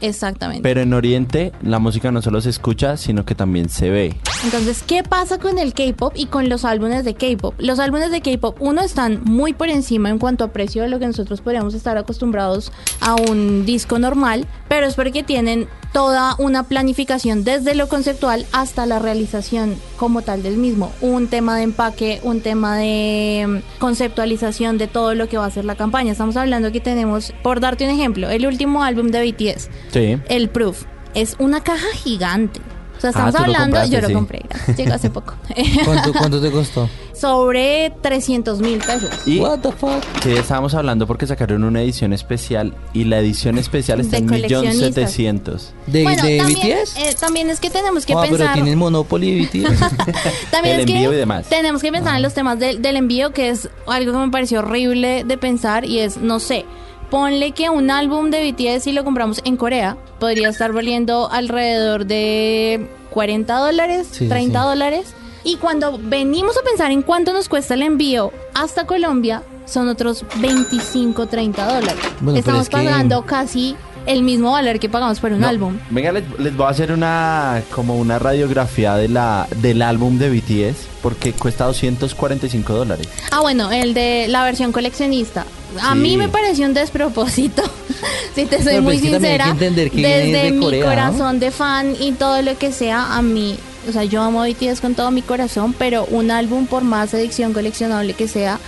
Exactamente. 0.00 0.62
Pero 0.62 0.80
en 0.82 0.92
Oriente 0.92 1.52
la 1.62 1.78
música 1.78 2.12
no 2.12 2.20
solo 2.20 2.40
se 2.40 2.50
escucha, 2.50 2.96
sino 2.96 3.24
que 3.24 3.34
también 3.34 3.68
se 3.68 3.90
ve. 3.90 4.16
Entonces, 4.44 4.82
¿qué 4.86 5.02
pasa 5.02 5.38
con 5.38 5.58
el 5.58 5.72
K-pop 5.72 6.12
y 6.14 6.26
con 6.26 6.48
los 6.48 6.64
álbumes 6.64 7.04
de 7.04 7.14
K-pop? 7.14 7.54
Los 7.58 7.78
álbumes 7.78 8.10
de 8.10 8.20
K-pop, 8.20 8.56
uno, 8.60 8.82
están 8.82 9.22
muy 9.24 9.54
por 9.54 9.68
encima 9.68 10.10
en 10.10 10.18
cuanto 10.18 10.44
a 10.44 10.52
precio 10.52 10.82
de 10.82 10.88
lo 10.88 10.98
que 10.98 11.06
nosotros 11.06 11.40
podríamos 11.40 11.74
estar 11.74 11.96
acostumbrados 11.96 12.72
a 13.00 13.14
un 13.14 13.64
disco 13.64 13.98
normal, 13.98 14.46
pero 14.68 14.86
es 14.86 14.94
porque 14.94 15.22
tienen 15.22 15.68
toda 15.92 16.34
una 16.38 16.64
planificación 16.64 17.42
desde 17.42 17.74
lo 17.74 17.88
conceptual 17.88 18.44
hasta 18.52 18.84
la 18.84 18.98
realización 18.98 19.76
como 19.96 20.20
tal 20.20 20.42
del 20.42 20.58
mismo. 20.58 20.92
Un 21.00 21.28
tema 21.28 21.56
de 21.56 21.62
empaque, 21.62 22.20
un 22.22 22.42
tema 22.42 22.76
de 22.76 23.46
mm, 23.48 23.78
conceptualización 23.80 24.76
de 24.76 24.88
todo 24.88 25.14
lo 25.14 25.26
que 25.28 25.38
va 25.38 25.46
a 25.46 25.50
ser 25.50 25.64
la 25.64 25.74
campaña. 25.74 26.12
Estamos 26.12 26.36
hablando 26.36 26.70
que 26.70 26.80
tenemos, 26.80 27.32
por 27.42 27.60
darte 27.60 27.84
un 27.84 27.90
ejemplo, 27.90 28.28
el 28.28 28.46
último 28.46 28.84
álbum 28.84 29.08
de 29.08 29.24
BTS, 29.24 29.70
Sí. 29.92 30.18
el 30.28 30.48
Proof, 30.48 30.84
es 31.14 31.36
una 31.38 31.62
caja 31.62 31.86
gigante. 31.94 32.60
O 32.96 33.00
sea, 33.00 33.10
estamos 33.10 33.34
Ah, 33.34 33.40
lo 33.40 33.44
hablando, 33.44 33.84
yo 33.86 34.00
lo 34.00 34.06
sí. 34.08 34.14
compré, 34.14 34.40
llegó 34.74 34.94
hace 34.94 35.10
poco. 35.10 35.34
¿Cuánto, 35.84 36.12
cuánto 36.14 36.40
te 36.40 36.50
costó? 36.50 36.88
Sobre 37.12 37.92
300 38.00 38.60
mil 38.60 38.78
pesos. 38.78 39.10
Y 39.26 39.38
What 39.38 39.58
the 39.60 39.72
fuck? 39.72 40.02
que 40.22 40.38
estábamos 40.38 40.74
hablando 40.74 41.06
porque 41.06 41.26
sacaron 41.26 41.64
una 41.64 41.82
edición 41.82 42.14
especial 42.14 42.74
y 42.94 43.04
la 43.04 43.18
edición 43.18 43.58
especial 43.58 44.00
está 44.00 44.12
De 44.12 44.18
en 44.18 44.26
millón 44.30 44.62
coleccionistas. 44.62 44.94
setecientos. 44.94 45.74
¿De, 45.86 46.02
bueno, 46.04 46.22
de 46.22 46.38
también, 46.38 46.78
BTS? 46.84 46.96
eh, 46.96 47.16
también 47.20 47.50
es 47.50 47.60
que 47.60 47.68
tenemos 47.68 48.06
que 48.06 48.14
Ah, 48.14 48.20
pero 48.22 48.36
pensar. 48.38 48.54
tienen 48.54 48.78
Monopoly 48.78 49.28
y 49.28 49.44
BTS. 49.46 49.78
También 50.50 50.76
El 50.76 50.80
es 50.80 50.86
que 50.86 50.92
envío 50.94 51.12
y 51.12 51.16
demás. 51.16 51.46
tenemos 51.50 51.82
que 51.82 51.92
pensar 51.92 52.16
en 52.16 52.22
los 52.22 52.32
temas 52.32 52.58
del, 52.58 52.80
del 52.80 52.96
envío, 52.96 53.30
que 53.32 53.50
es 53.50 53.68
algo 53.86 54.12
que 54.12 54.18
me 54.18 54.30
pareció 54.30 54.60
horrible 54.60 55.24
de 55.24 55.36
pensar 55.36 55.84
y 55.84 55.98
es, 55.98 56.16
no 56.16 56.40
sé, 56.40 56.64
ponle 57.10 57.52
que 57.52 57.70
un 57.70 57.90
álbum 57.90 58.30
de 58.30 58.50
BTS 58.52 58.84
si 58.84 58.92
lo 58.92 59.04
compramos 59.04 59.40
en 59.44 59.56
Corea 59.56 59.96
podría 60.18 60.48
estar 60.48 60.72
valiendo 60.72 61.30
alrededor 61.30 62.06
de 62.06 62.88
40 63.10 63.54
dólares, 63.58 64.08
Sí, 64.10 64.18
sí, 64.24 64.28
30 64.28 64.60
sí. 64.62 64.66
dólares. 64.68 65.14
Y 65.44 65.56
cuando 65.56 65.98
venimos 66.02 66.56
a 66.58 66.62
pensar 66.62 66.90
en 66.90 67.02
cuánto 67.02 67.32
nos 67.32 67.48
cuesta 67.48 67.74
el 67.74 67.82
envío 67.82 68.32
hasta 68.54 68.84
Colombia, 68.86 69.42
son 69.64 69.88
otros 69.88 70.24
25, 70.40 71.26
30 71.26 71.66
dólares. 71.74 72.00
Bueno, 72.20 72.38
Estamos 72.38 72.62
es 72.62 72.68
que- 72.68 72.76
pagando 72.76 73.24
casi 73.24 73.76
el 74.06 74.22
mismo 74.22 74.52
valor 74.52 74.78
que 74.78 74.88
pagamos 74.88 75.20
por 75.20 75.32
un 75.32 75.40
No, 75.40 75.48
álbum. 75.48 75.78
Venga, 75.90 76.12
les, 76.12 76.24
les 76.38 76.56
voy 76.56 76.66
a 76.66 76.70
hacer 76.70 76.92
una 76.92 77.62
como 77.74 77.96
una 77.96 78.18
radiografía 78.18 78.94
de 78.96 79.08
la 79.08 79.46
del 79.56 79.82
álbum 79.82 80.18
de 80.18 80.30
BTS 80.30 80.76
porque 81.02 81.32
cuesta 81.32 81.64
245 81.66 82.72
dólares. 82.72 83.08
Ah, 83.30 83.40
bueno, 83.40 83.70
el 83.70 83.94
de 83.94 84.26
la 84.28 84.44
versión 84.44 84.72
coleccionista. 84.72 85.44
A 85.82 85.92
Sí. 85.92 85.98
mí 85.98 86.16
me 86.16 86.28
pareció 86.28 86.66
un 86.66 86.74
despropósito. 86.74 87.62
si 88.34 88.46
te 88.46 88.56
soy 88.58 88.64
Pero 88.74 88.82
muy 88.82 88.98
sincera, 88.98 89.54
desde 89.54 90.32
de 90.42 90.52
mi 90.52 90.64
Corea, 90.64 90.80
¿no? 90.84 90.90
corazón 90.90 91.38
de 91.38 91.50
fan 91.50 91.94
y 92.00 92.12
todo 92.12 92.42
lo 92.42 92.56
que 92.58 92.72
sea, 92.72 93.16
a 93.16 93.22
mí, 93.22 93.56
o 93.88 93.92
sea, 93.92 94.04
yo 94.04 94.22
amo 94.22 94.42
BTS 94.42 94.80
con 94.80 94.94
todo 94.94 95.10
mi 95.10 95.22
corazón, 95.22 95.74
pero 95.78 96.04
un 96.10 96.30
álbum 96.30 96.66
por 96.66 96.82
más 96.84 97.12
edición 97.14 97.52
coleccionable 97.52 98.14
que 98.14 98.28
sea, 98.28 98.58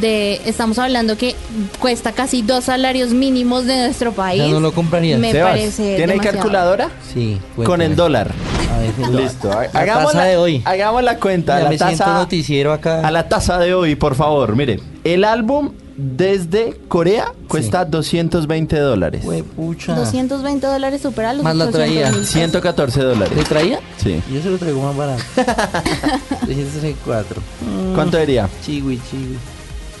de 0.00 0.40
estamos 0.44 0.78
hablando 0.78 1.16
que 1.16 1.34
cuesta 1.80 2.12
casi 2.12 2.42
dos 2.42 2.64
salarios 2.64 3.10
mínimos 3.10 3.64
de 3.66 3.76
nuestro 3.86 4.12
país. 4.12 4.42
Ya 4.42 4.48
no 4.50 4.60
lo 4.60 4.72
compraría. 4.72 5.16
Me 5.18 5.32
Sebas, 5.32 5.50
parece 5.52 5.96
¿tiene 5.96 6.12
demasiado. 6.12 6.38
calculadora? 6.38 6.90
Sí. 7.12 7.38
Con 7.64 7.82
el 7.82 7.96
dólar. 7.96 8.30
A 8.74 8.78
ver, 8.78 8.90
el 8.98 9.06
dólar. 9.12 9.22
Listo. 9.22 9.52
ha- 9.52 9.62
La 9.72 9.80
Hagamos 9.80 10.12
tasa 10.12 10.18
la, 10.18 10.24
de 10.24 10.36
hoy. 10.36 10.62
hagamos 10.64 11.02
la 11.02 11.18
cuenta. 11.18 11.58
Ya 11.58 11.64
la 11.64 11.70
me 11.70 11.78
siento 11.78 11.98
tasa, 11.98 12.14
noticiero 12.14 12.72
acá. 12.72 13.06
a 13.06 13.10
la 13.10 13.28
tasa 13.28 13.58
de 13.58 13.74
hoy, 13.74 13.94
por 13.96 14.14
favor. 14.14 14.54
Mire, 14.56 14.80
el 15.04 15.24
álbum 15.24 15.72
desde 15.96 16.76
Corea 16.88 17.32
cuesta 17.48 17.86
220 17.86 18.78
dólares. 18.78 19.24
Güey, 19.24 19.42
pucha. 19.42 19.94
220 19.94 20.66
dólares 20.66 21.00
supera 21.00 21.32
los 21.32 21.42
Más 21.42 21.56
la 21.56 21.64
800 21.64 21.88
traía. 21.94 22.10
mil 22.10 22.18
pesos. 22.20 22.32
114 22.34 22.98
¿Le 23.00 23.04
dólares. 23.06 23.44
traía? 23.48 23.80
Sí. 23.96 24.20
Yo 24.30 24.42
se 24.42 24.50
lo 24.50 24.58
traigo 24.58 24.82
más 24.82 24.94
barato. 24.94 25.22
264. 26.46 27.40
¿Cuánto 27.94 28.18
diría? 28.18 28.48
Chigui, 28.64 29.00
chigui. 29.10 29.36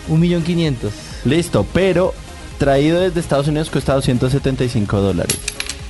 Un 0.08 0.20
millón 0.20 0.42
quinientos. 0.42 0.92
Listo, 1.24 1.66
pero 1.72 2.14
traído 2.58 3.00
desde 3.00 3.20
Estados 3.20 3.48
Unidos 3.48 3.70
cuesta 3.70 3.94
275 3.94 5.00
dólares. 5.00 5.36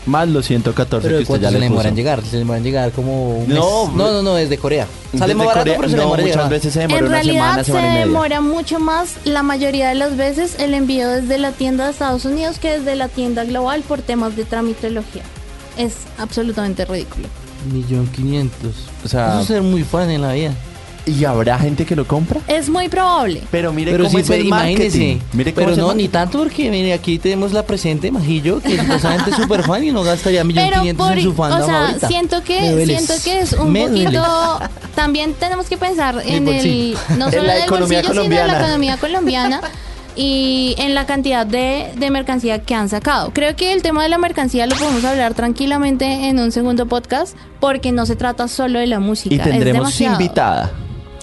Más 0.07 0.29
los 0.29 0.47
114 0.47 1.03
Pero 1.09 1.19
que 1.19 1.25
¿de 1.25 1.33
usted 1.33 1.43
ya 1.43 1.51
se 1.51 1.59
le 1.59 1.65
demoran 1.65 1.89
en 1.89 1.97
llegar? 1.97 2.23
Se 2.25 2.37
demoran 2.37 2.63
llegar 2.63 2.93
como 2.93 3.39
un 3.39 3.49
mes. 3.49 3.57
No, 3.59 3.91
no, 3.93 4.13
no, 4.13 4.23
no, 4.23 4.35
desde 4.37 4.57
Corea. 4.57 4.87
Sale 5.11 5.21
Desde 5.21 5.35
más 5.35 5.47
barato, 5.49 5.61
Corea- 5.65 5.77
pero 5.79 5.89
se 5.89 5.97
no, 5.97 6.03
demora 6.03 6.23
en 6.23 6.27
muchas 6.29 6.37
llegar. 6.37 6.51
veces 6.51 6.73
se 6.73 6.81
demora 6.81 6.99
En 7.01 7.05
una 7.07 7.15
realidad 7.17 7.43
semana, 7.43 7.59
se 7.59 7.65
semana 7.67 7.87
y 7.87 7.91
media. 7.91 8.07
demora 8.07 8.41
mucho 8.41 8.79
más 8.79 9.15
la 9.25 9.43
mayoría 9.43 9.89
de 9.89 9.97
las 9.97 10.17
veces 10.17 10.61
el 10.61 10.75
envío 10.75 11.09
desde 11.09 11.39
la 11.39 11.51
tienda 11.51 11.87
de 11.87 11.91
Estados 11.91 12.25
Unidos 12.25 12.61
que 12.61 12.79
desde 12.79 12.95
la 12.95 13.09
tienda 13.09 13.43
global 13.45 13.83
por 13.83 14.01
temas 14.01 14.37
de 14.37 14.45
tramitología. 14.45 15.23
Es 15.77 15.95
absolutamente 16.19 16.85
ridículo. 16.85 17.27
Millón 17.73 18.07
quinientos. 18.07 18.75
O 19.05 19.09
sea- 19.09 19.31
Eso 19.33 19.41
es 19.41 19.47
ser 19.49 19.63
muy 19.63 19.83
fan 19.83 20.09
en 20.11 20.23
la 20.23 20.35
vida. 20.35 20.53
¿Y 21.07 21.25
habrá 21.25 21.57
gente 21.59 21.87
que 21.87 21.95
lo 21.95 22.05
compra? 22.07 22.41
Es 22.49 22.69
muy 22.69 22.89
probable. 22.89 23.43
Pero 23.53 23.73
mire 23.73 23.93
Pero 23.93 24.05
cómo 24.05 24.19
sí, 24.19 24.23
es 24.23 24.29
pero 24.29 24.41
el 24.41 24.47
imagínese. 24.49 24.85
marketing. 24.99 25.19
Mire 25.35 25.55
cómo 25.55 25.61
Pero 25.65 25.73
es 25.73 25.79
el 25.79 25.85
no, 25.85 25.95
ni 25.95 26.09
tanto 26.09 26.39
porque 26.41 26.69
mire, 26.71 26.93
aquí 26.93 27.19
tenemos 27.21 27.53
la 27.53 27.65
presente 27.65 28.11
Majillo, 28.11 28.61
que 28.61 28.77
supuestamente 28.77 29.31
es 29.31 29.37
súper 29.37 29.63
fan 29.63 29.85
y 29.85 29.93
no 29.93 30.03
gasta 30.03 30.31
ya 30.33 30.43
millón 30.43 30.69
quinientos 30.69 31.11
en 31.13 31.23
su 31.23 31.33
fandom 31.33 31.63
o 31.63 31.65
sea, 31.65 31.87
ahorita. 31.87 32.09
siento 32.09 32.43
que 32.43 32.85
siento 32.87 33.15
que 33.25 33.41
es 33.41 33.53
un 33.53 33.73
Me 33.73 33.89
duele. 33.89 34.05
poquito 34.05 34.59
también 34.97 35.35
tenemos 35.35 35.67
que 35.67 35.77
pensar 35.77 36.21
en 36.27 36.49
el 36.49 36.97
no 37.19 37.27
En 37.29 37.33
solo 37.33 37.43
la 37.45 37.55
en 37.55 37.59
el 37.61 37.65
economía 37.67 38.03
bolsillo, 38.03 38.23
sino 38.23 38.25
en 38.25 38.31
la 38.31 38.37
colombiana. 38.47 38.59
economía 38.59 38.97
colombiana. 39.01 39.61
Y 40.19 40.75
en 40.79 40.95
la 40.95 41.05
cantidad 41.05 41.47
de, 41.47 41.93
de 41.95 42.11
mercancía 42.11 42.63
que 42.63 42.75
han 42.75 42.89
sacado. 42.89 43.33
Creo 43.35 43.55
que 43.55 43.75
el 43.75 43.83
tema 43.83 44.03
de 44.03 44.09
la 44.09 44.17
mercancía 44.17 44.67
lo 44.67 44.75
podemos 44.75 45.05
hablar 45.05 45.35
tranquilamente 45.35 46.29
en 46.31 46.39
un 46.39 46.53
segundo 46.53 46.87
podcast 46.87 47.37
porque 47.61 47.93
no 47.93 48.07
se 48.07 48.17
trata 48.17 48.49
solo 48.49 48.79
de 48.79 48.87
la 48.87 48.99
música. 48.99 49.35
Y 49.35 49.39
es 49.39 49.45
tendremos 49.45 49.75
demasiado. 49.83 50.15
invitada 50.15 50.73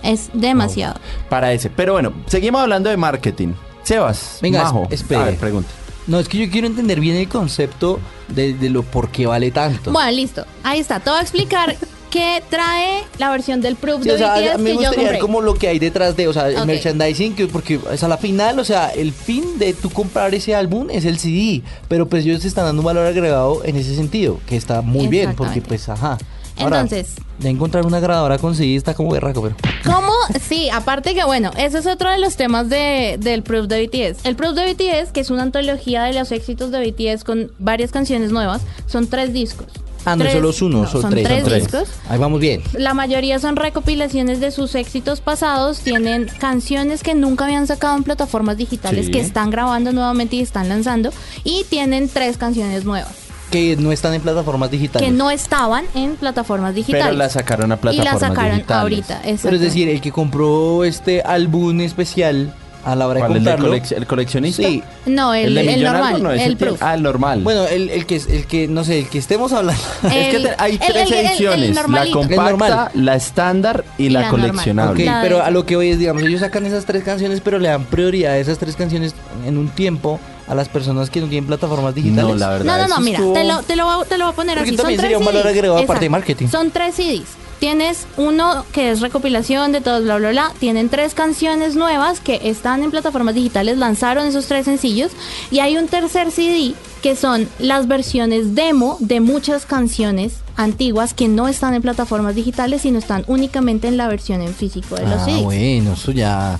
Es 0.03 0.29
demasiado. 0.33 0.99
para 1.29 1.51
ese. 1.53 1.69
Pero 1.69 1.93
bueno, 1.93 2.13
seguimos 2.27 2.61
hablando 2.61 2.89
de 2.89 2.97
marketing. 2.97 3.53
Sebas, 3.83 4.39
Venga, 4.41 4.63
Majo, 4.63 4.87
es- 4.89 5.01
espere. 5.01 5.21
a 5.21 5.25
ver, 5.25 5.37
pregunta. 5.37 5.69
No, 6.07 6.19
es 6.19 6.27
que 6.27 6.37
yo 6.37 6.51
quiero 6.51 6.67
entender 6.67 6.99
bien 6.99 7.15
el 7.15 7.29
concepto 7.29 7.99
de, 8.27 8.53
de 8.53 8.69
lo 8.69 8.83
por 8.83 9.09
qué 9.09 9.25
vale 9.25 9.51
tanto. 9.51 9.91
Bueno, 9.91 10.11
listo. 10.11 10.45
Ahí 10.63 10.79
está. 10.79 10.99
Te 10.99 11.09
voy 11.09 11.19
a 11.19 11.21
explicar 11.21 11.75
qué 12.09 12.43
trae 12.49 13.03
la 13.17 13.31
versión 13.31 13.61
del 13.61 13.75
proof 13.77 14.03
Sí, 14.03 14.09
de 14.09 14.15
o 14.15 14.17
sea, 14.17 14.35
BTS 14.35 14.53
a 14.53 14.57
mí 14.57 14.63
me 14.65 14.69
que 14.71 14.75
yo 14.75 14.87
gustaría 14.89 15.11
ver 15.11 15.19
como 15.19 15.41
lo 15.41 15.53
que 15.55 15.67
hay 15.69 15.79
detrás 15.79 16.15
de, 16.17 16.27
o 16.27 16.33
sea, 16.33 16.49
el 16.49 16.57
Ok. 16.57 16.65
merchandising, 16.65 17.35
que, 17.35 17.47
porque 17.47 17.79
es 17.91 18.03
a 18.03 18.07
la 18.09 18.17
final, 18.17 18.59
o 18.59 18.65
sea, 18.65 18.89
el 18.89 19.11
fin 19.13 19.57
de 19.57 19.73
tú 19.73 19.89
comprar 19.89 20.33
ese 20.35 20.53
álbum 20.55 20.89
es 20.91 21.05
el 21.05 21.17
CD, 21.19 21.61
pero 21.87 22.07
pues 22.07 22.25
ellos 22.25 22.41
te 22.41 22.47
están 22.49 22.65
dando 22.65 22.81
un 22.81 22.85
valor 22.85 23.07
agregado 23.07 23.63
en 23.65 23.77
ese 23.77 23.95
sentido, 23.95 24.39
que 24.45 24.57
está 24.57 24.81
muy 24.81 25.07
bien, 25.07 25.33
porque 25.35 25.61
pues, 25.61 25.87
ajá. 25.89 26.17
Ahora, 26.57 26.81
Entonces- 26.81 27.15
de 27.39 27.49
encontrar 27.49 27.85
una 27.85 27.99
grabadora 27.99 28.37
con 28.37 28.55
CD 28.55 28.75
está 28.75 28.93
como 28.93 29.11
berraco, 29.11 29.41
pero... 29.41 29.55
¿Cómo? 29.83 30.13
Sí, 30.41 30.69
aparte 30.69 31.13
que 31.15 31.23
bueno, 31.25 31.51
ese 31.57 31.79
es 31.79 31.87
otro 31.87 32.09
de 32.11 32.17
los 32.19 32.35
temas 32.37 32.69
de, 32.69 33.17
del 33.19 33.43
Proof 33.43 33.67
de 33.67 33.85
BTS. 33.87 34.25
El 34.25 34.35
Proof 34.35 34.53
de 34.53 34.71
BTS, 34.73 35.11
que 35.11 35.19
es 35.21 35.29
una 35.29 35.41
antología 35.43 36.03
de 36.03 36.13
los 36.13 36.31
éxitos 36.31 36.71
de 36.71 36.79
BTS 36.91 37.23
con 37.23 37.51
varias 37.59 37.91
canciones 37.91 38.31
nuevas, 38.31 38.61
son 38.85 39.07
tres 39.07 39.33
discos. 39.33 39.67
Ah, 40.05 40.17
no, 40.17 40.23
Tres- 40.25 40.33
solo 40.33 40.49
es 40.49 40.61
uno, 40.61 40.81
no, 40.83 40.87
son, 40.87 41.01
son 41.01 41.11
tres. 41.11 41.27
son 41.27 41.43
tres. 41.45 41.63
discos. 41.63 41.89
Ahí 42.09 42.19
vamos 42.19 42.39
bien. 42.41 42.61
La 42.73 42.93
mayoría 42.93 43.39
son 43.39 43.55
recopilaciones 43.55 44.41
de 44.41 44.51
sus 44.51 44.75
éxitos 44.75 45.21
pasados, 45.21 45.79
tienen 45.79 46.29
canciones 46.39 47.03
que 47.03 47.15
nunca 47.15 47.45
habían 47.45 47.67
sacado 47.67 47.95
en 47.97 48.03
plataformas 48.03 48.57
digitales 48.57 49.05
Sí. 49.05 49.11
que 49.13 49.21
están 49.21 49.49
grabando 49.49 49.91
nuevamente 49.93 50.35
y 50.35 50.41
están 50.41 50.67
lanzando 50.67 51.11
y 51.45 51.63
tienen 51.69 52.09
tres 52.09 52.35
canciones 52.37 52.83
nuevas 52.83 53.13
Que 53.53 53.75
no 53.77 53.91
están 53.91 54.13
en 54.13 54.21
plataformas 54.21 54.69
digitales. 54.71 55.07
que 55.07 55.13
no 55.15 55.31
estaban 55.31 55.85
en 55.95 56.15
plataformas 56.15 56.73
digitales. 56.75 57.05
Pero 57.05 57.17
la 57.17 57.29
sacaron 57.29 57.71
a 57.71 57.75
y 57.75 57.77
plataformas 57.77 58.13
la 58.21 58.27
sacaron 58.27 58.55
digitales. 58.57 58.81
ahorita. 58.81 59.19
Pero 59.21 59.29
es 59.35 59.43
exacto. 59.43 59.59
decir, 59.59 59.89
el 59.89 60.01
que 60.01 60.11
compró 60.11 60.83
este 60.83 61.21
álbum 61.21 61.79
especial 61.81 62.53
a 62.85 62.97
la 62.97 63.07
hora 63.07 63.21
de 63.21 63.27
¿Cuál, 63.27 63.37
el, 63.37 63.43
de 63.45 63.51
comprarlo... 63.51 63.77
colec- 63.77 63.95
el 63.95 64.07
coleccionista? 64.07 64.61
Sí, 64.63 64.83
no, 65.05 65.33
el, 65.33 65.53
de 65.55 65.61
el 65.61 65.67
Millón 65.67 65.93
normal, 65.93 66.23
no, 66.23 66.31
el 66.31 66.57
Proof. 66.57 66.83
Ah, 66.83 66.95
el 66.95 67.01
normal. 67.03 67.39
Bueno, 67.41 67.65
el, 67.65 67.89
el 67.89 68.05
que 68.05 68.17
el 68.17 68.45
que 68.45 68.67
no 68.67 68.83
sé, 68.83 68.99
el 68.99 69.07
que 69.07 69.19
estemos 69.19 69.53
hablando. 69.53 69.81
es 70.03 70.11
que 70.11 70.35
el- 70.35 70.49
hay 70.57 70.73
el- 70.73 70.79
tres 70.79 70.89
el- 71.09 71.13
el- 71.13 71.13
el 71.13 71.25
ediciones, 71.27 71.75
la. 71.87 72.03
El 72.03 72.11
compacta, 72.11 72.43
normal. 72.43 72.89
la 72.95 73.15
estándar 73.15 73.85
y, 73.97 74.07
Y 74.07 74.09
la, 74.09 74.21
la 74.23 74.29
coleccionable. 74.29 75.03
Ok, 75.03 75.05
La 75.05 75.21
pero 75.21 75.41
a 75.41 75.49
lo 75.49 75.65
que 75.65 75.77
voy 75.77 75.89
es, 75.91 75.99
digamos, 75.99 76.23
ellos 76.23 76.41
sacan 76.41 76.65
esas 76.65 76.83
tres 76.85 77.03
canciones, 77.05 77.39
pero 77.39 77.57
le 77.57 77.69
dan 77.69 77.85
prioridad 77.85 78.33
a 78.33 78.37
esas 78.37 78.57
tres 78.57 78.75
canciones 78.75 79.15
en 79.45 79.57
un 79.57 79.69
tiempo 79.69 80.19
a 80.47 80.55
las 80.55 80.67
personas 80.69 81.09
que 81.09 81.21
no 81.21 81.27
tienen 81.27 81.47
plataformas 81.47 81.95
digitales. 81.95 82.23
No, 82.33 82.35
la 82.35 82.49
verdad. 82.49 82.65
No, 82.65 82.87
no, 82.87 82.95
no, 82.95 83.01
mira, 83.01 83.19
estuvo- 83.19 83.33
te 83.33 83.43
lo, 83.43 83.63
te, 83.63 83.75
lo, 83.75 83.85
voy 83.85 84.03
a- 84.03 84.07
te 84.07 84.17
lo 84.17 84.25
voy 84.25 84.33
a 84.33 84.35
poner 84.35 84.57
Porque 84.57 84.69
así. 84.71 84.77
también 84.77 84.97
Son 84.99 85.03
sería 85.03 85.17
tres 85.17 85.27
un 85.27 85.33
valor 85.33 85.47
agregado 85.47 85.77
aparte 85.79 86.05
de 86.05 86.09
marketing. 86.09 86.47
Son 86.47 86.71
tres 86.71 86.95
CDs. 86.95 87.23
Tienes 87.59 88.07
uno 88.17 88.65
que 88.73 88.91
es 88.91 88.99
recopilación 88.99 89.71
de 89.71 89.79
todos, 89.79 90.03
bla, 90.03 90.17
bla, 90.17 90.31
bla. 90.31 90.51
Tienen 90.59 90.89
tres 90.89 91.13
canciones 91.13 91.75
nuevas 91.77 92.19
que 92.19 92.41
están 92.49 92.83
en 92.83 92.91
plataformas 92.91 93.35
digitales, 93.35 93.77
lanzaron 93.77 94.27
esos 94.27 94.47
tres 94.47 94.65
sencillos. 94.65 95.11
Y 95.49 95.59
hay 95.59 95.77
un 95.77 95.87
tercer 95.87 96.29
CD 96.31 96.73
que 97.01 97.15
son 97.15 97.47
las 97.59 97.87
versiones 97.87 98.53
demo 98.53 98.97
de 98.99 99.21
muchas 99.21 99.65
canciones 99.65 100.33
antiguas 100.57 101.13
que 101.13 101.29
no 101.29 101.47
están 101.47 101.73
en 101.73 101.81
plataformas 101.81 102.35
digitales, 102.35 102.81
sino 102.81 102.99
están 102.99 103.23
únicamente 103.27 103.87
en 103.87 103.95
la 103.95 104.09
versión 104.09 104.41
en 104.41 104.53
físico 104.53 104.95
de 104.95 105.03
los 105.03 105.21
ah, 105.21 105.25
CDs. 105.25 105.43
bueno, 105.43 105.93
eso 105.93 106.11
ya. 106.11 106.59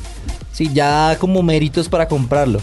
Sí, 0.54 0.70
ya 0.74 1.18
como 1.20 1.44
méritos 1.44 1.90
para 1.90 2.08
comprarlo. 2.08 2.62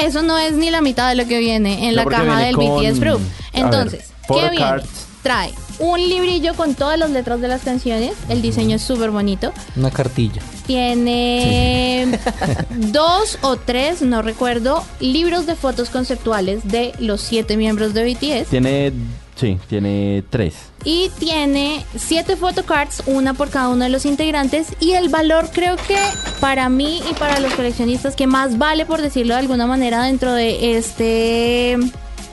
Eso 0.00 0.22
no 0.22 0.38
es 0.38 0.52
ni 0.54 0.70
la 0.70 0.80
mitad 0.80 1.08
de 1.08 1.14
lo 1.16 1.26
que 1.26 1.38
viene 1.38 1.88
en 1.88 1.94
No, 1.94 2.04
la 2.04 2.10
caja 2.10 2.38
del 2.40 2.54
con- 2.56 2.66
BTS 2.82 2.98
Proof. 2.98 3.20
ver, 3.20 3.30
Entonces, 3.64 4.10
¿qué 4.28 4.40
viene? 4.40 4.56
cards. 4.58 4.88
Trae 5.22 5.52
un 5.78 6.00
librillo 6.00 6.54
con 6.54 6.74
todas 6.74 6.98
las 6.98 7.10
letras 7.10 7.40
de 7.40 7.46
las 7.48 7.62
canciones. 7.62 8.12
El 8.28 8.42
diseño 8.42 8.76
es 8.76 8.82
súper 8.82 9.10
bonito. 9.10 9.52
Una 9.76 9.90
cartilla. 9.90 10.42
Tiene 10.66 12.18
dos 12.70 13.38
o 13.42 13.56
tres, 13.56 14.02
no 14.02 14.22
recuerdo, 14.22 14.84
libros 15.00 15.46
de 15.46 15.54
fotos 15.54 15.90
conceptuales 15.90 16.66
de 16.66 16.92
los 16.98 17.20
siete 17.20 17.56
miembros 17.56 17.94
de 17.94 18.04
BTS. 18.04 18.48
Tiene, 18.50 18.92
sí, 19.36 19.58
tiene 19.68 20.24
tres 20.28 20.54
y 20.84 21.10
tiene 21.18 21.84
7 21.96 22.36
photocards, 22.36 23.02
una 23.06 23.34
por 23.34 23.50
cada 23.50 23.68
uno 23.68 23.84
de 23.84 23.90
los 23.90 24.06
integrantes 24.06 24.68
y 24.80 24.92
el 24.92 25.08
valor 25.08 25.48
creo 25.52 25.76
que 25.76 25.98
para 26.40 26.68
mí 26.68 27.02
y 27.10 27.14
para 27.14 27.40
los 27.40 27.54
coleccionistas 27.54 28.16
que 28.16 28.26
más 28.26 28.58
vale 28.58 28.86
por 28.86 29.00
decirlo 29.00 29.34
de 29.34 29.40
alguna 29.40 29.66
manera 29.66 30.02
dentro 30.02 30.32
de 30.32 30.76
este 30.76 31.78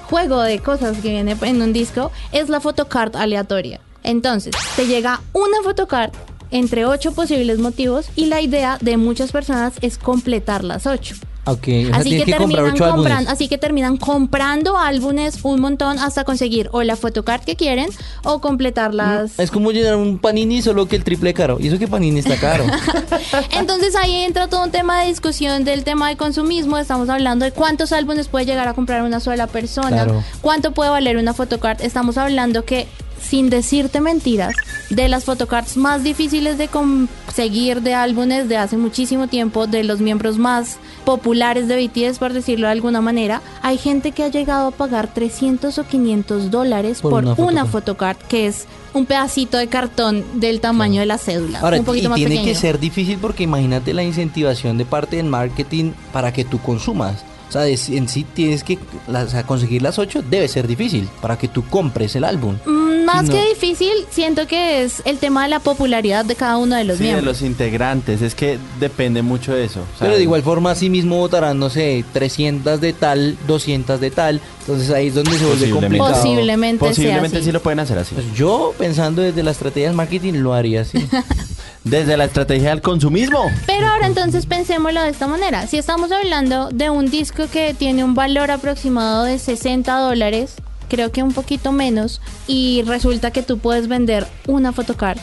juego 0.03 0.41
de 0.41 0.59
cosas 0.59 0.97
que 0.97 1.09
viene 1.09 1.37
en 1.39 1.61
un 1.61 1.73
disco 1.73 2.11
es 2.31 2.49
la 2.49 2.59
photocard 2.59 3.15
aleatoria. 3.15 3.79
Entonces, 4.03 4.55
te 4.75 4.87
llega 4.87 5.21
una 5.33 5.61
photocard 5.63 6.11
entre 6.51 6.85
8 6.85 7.13
posibles 7.13 7.59
motivos 7.59 8.09
y 8.15 8.25
la 8.25 8.41
idea 8.41 8.77
de 8.81 8.97
muchas 8.97 9.31
personas 9.31 9.73
es 9.81 9.97
completar 9.97 10.63
las 10.63 10.87
8. 10.87 11.15
Así 11.45 12.17
que, 12.17 12.25
terminan 12.31 12.77
comprando, 12.77 13.31
así 13.31 13.47
que 13.47 13.57
terminan 13.57 13.97
comprando 13.97 14.77
álbumes 14.77 15.39
un 15.43 15.59
montón 15.61 15.97
hasta 15.97 16.23
conseguir 16.23 16.69
o 16.73 16.83
la 16.83 16.95
photocard 16.95 17.43
que 17.43 17.55
quieren 17.55 17.89
o 18.23 18.39
completarlas. 18.39 19.37
Mm, 19.37 19.41
es 19.41 19.51
como 19.51 19.71
llenar 19.71 19.95
un 19.95 20.19
panini 20.19 20.61
solo 20.61 20.87
que 20.87 20.95
el 20.95 21.03
triple 21.03 21.33
caro. 21.33 21.57
Y 21.59 21.67
eso 21.67 21.79
que 21.79 21.87
panini 21.87 22.19
está 22.19 22.35
caro. 22.35 22.65
Entonces 23.51 23.95
ahí 23.95 24.23
entra 24.23 24.47
todo 24.47 24.63
un 24.63 24.71
tema 24.71 25.01
de 25.01 25.07
discusión 25.07 25.63
del 25.63 25.83
tema 25.83 26.09
del 26.09 26.17
consumismo. 26.17 26.77
Estamos 26.77 27.09
hablando 27.09 27.45
de 27.45 27.51
cuántos 27.51 27.91
álbumes 27.93 28.27
puede 28.27 28.45
llegar 28.45 28.67
a 28.67 28.73
comprar 28.73 29.01
una 29.03 29.19
sola 29.19 29.47
persona, 29.47 30.07
cuánto 30.41 30.71
puede 30.71 30.91
valer 30.91 31.17
una 31.17 31.33
photocard. 31.33 31.81
Estamos 31.81 32.17
hablando 32.17 32.63
que 32.63 32.87
sin 33.21 33.49
decirte 33.49 34.01
mentiras, 34.01 34.55
de 34.89 35.07
las 35.09 35.23
photocards 35.25 35.77
más 35.77 36.03
difíciles 36.03 36.57
de 36.57 36.67
conseguir 36.67 37.81
de 37.81 37.93
álbumes 37.93 38.49
de 38.49 38.57
hace 38.57 38.77
muchísimo 38.77 39.27
tiempo, 39.27 39.67
de 39.67 39.83
los 39.83 39.99
miembros 39.99 40.37
más 40.37 40.77
populares 41.05 41.67
de 41.67 41.87
BTS, 41.87 42.19
por 42.19 42.33
decirlo 42.33 42.67
de 42.67 42.73
alguna 42.73 43.01
manera, 43.01 43.41
hay 43.61 43.77
gente 43.77 44.11
que 44.11 44.23
ha 44.23 44.27
llegado 44.29 44.67
a 44.67 44.71
pagar 44.71 45.13
300 45.13 45.77
o 45.77 45.83
500 45.85 46.51
dólares 46.51 47.01
Por 47.01 47.11
por, 47.11 47.23
una 47.23 47.33
una, 47.35 47.65
photocard. 47.65 48.17
que 48.27 48.47
es 48.47 48.65
un 48.93 49.05
pedacito 49.05 49.57
de 49.57 49.67
cartón 49.67 50.23
del 50.39 50.59
tamaño 50.61 50.99
de 50.99 51.05
la 51.05 51.17
cédula. 51.17 51.59
Ahora, 51.59 51.77
un 51.79 51.85
poquito 51.85 52.05
y 52.07 52.09
más 52.09 52.15
tiene 52.17 52.35
pequeño. 52.35 52.47
que 52.53 52.55
ser 52.59 52.79
difícil 52.79 53.17
porque 53.19 53.43
imagínate 53.43 53.93
la 53.93 54.03
incentivación 54.03 54.77
de 54.77 54.85
parte 54.85 55.17
del 55.17 55.27
marketing 55.27 55.91
para 56.11 56.33
que 56.33 56.43
tú 56.45 56.59
consumas. 56.59 57.23
O 57.49 57.51
sea, 57.51 57.65
en 57.67 58.07
sí 58.07 58.25
tienes 58.33 58.63
que 58.63 58.77
la- 59.07 59.23
o 59.23 59.27
sea, 59.27 59.41
conseguir 59.43 59.81
las 59.81 59.97
ocho 59.97 60.21
debe 60.21 60.47
ser 60.47 60.67
difícil 60.67 61.09
para 61.21 61.35
que 61.37 61.47
tú 61.47 61.63
compres 61.67 62.15
el 62.15 62.23
álbum. 62.23 62.57
Mm, 62.65 62.88
Más 63.13 63.25
Sí, 63.25 63.31
no. 63.31 63.37
que 63.37 63.49
difícil, 63.49 63.91
siento 64.11 64.45
que 64.47 64.83
es 64.83 65.01
el 65.05 65.17
tema 65.17 65.43
de 65.43 65.49
la 65.49 65.59
popularidad 65.59 66.25
de 66.25 66.35
cada 66.35 66.57
uno 66.57 66.75
de 66.75 66.83
los 66.83 66.97
Sí, 66.97 67.03
de 67.05 67.09
miembros. 67.11 67.39
los 67.39 67.49
integrantes, 67.49 68.21
es 68.21 68.35
que 68.35 68.57
depende 68.79 69.21
mucho 69.21 69.53
de 69.53 69.65
eso. 69.65 69.81
Pero 69.99 70.15
de 70.15 70.21
igual 70.21 70.43
forma, 70.43 70.71
así 70.71 70.89
mismo 70.89 71.17
votarán, 71.17 71.57
no 71.59 71.69
sé, 71.69 72.05
300 72.13 72.79
de 72.79 72.93
tal, 72.93 73.37
200 73.47 73.99
de 73.99 74.11
tal. 74.11 74.41
Entonces 74.61 74.89
ahí 74.91 75.07
es 75.07 75.15
donde 75.15 75.31
se 75.37 75.45
vuelve 75.45 75.69
complicado. 75.71 76.13
Posiblemente, 76.13 76.85
Posiblemente 76.85 77.29
sea 77.29 77.39
así. 77.39 77.45
sí 77.45 77.51
lo 77.51 77.61
pueden 77.61 77.79
hacer 77.79 77.97
así. 77.97 78.13
Pues 78.15 78.31
yo, 78.35 78.73
pensando 78.77 79.21
desde 79.21 79.41
la 79.43 79.51
estrategia 79.51 79.87
del 79.87 79.95
marketing, 79.97 80.33
lo 80.35 80.53
haría 80.53 80.81
así. 80.81 80.97
Desde 81.83 82.17
la 82.17 82.25
estrategia 82.25 82.69
del 82.71 82.81
consumismo. 82.81 83.39
Pero 83.65 83.87
ahora 83.87 84.05
entonces 84.05 84.45
pensémoslo 84.45 85.01
de 85.01 85.09
esta 85.09 85.27
manera. 85.27 85.65
Si 85.65 85.77
estamos 85.77 86.11
hablando 86.11 86.69
de 86.69 86.89
un 86.89 87.09
disco 87.09 87.45
que 87.51 87.73
tiene 87.73 88.03
un 88.03 88.13
valor 88.15 88.51
aproximado 88.51 89.23
de 89.23 89.39
60 89.39 89.97
dólares, 89.97 90.55
creo 90.89 91.11
que 91.11 91.23
un 91.23 91.31
poquito 91.31 91.71
menos, 91.71 92.19
y 92.47 92.83
resulta 92.85 93.31
que 93.31 93.43
tú 93.43 93.59
puedes 93.59 93.87
vender 93.87 94.27
una 94.47 94.73
photocard 94.73 95.19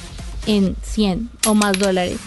en 0.46 0.76
100 0.82 1.30
o 1.46 1.54
más 1.54 1.78
dólares. 1.78 2.18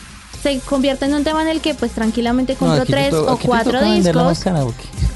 Se 0.43 0.59
convierte 0.59 1.05
en 1.05 1.13
un 1.15 1.23
tema 1.23 1.41
en 1.41 1.47
el 1.49 1.59
que 1.61 1.73
pues 1.73 1.91
tranquilamente 1.91 2.55
compro 2.55 2.85
tres 2.85 3.13
o 3.13 3.37
cuatro 3.37 3.81
discos, 3.81 4.45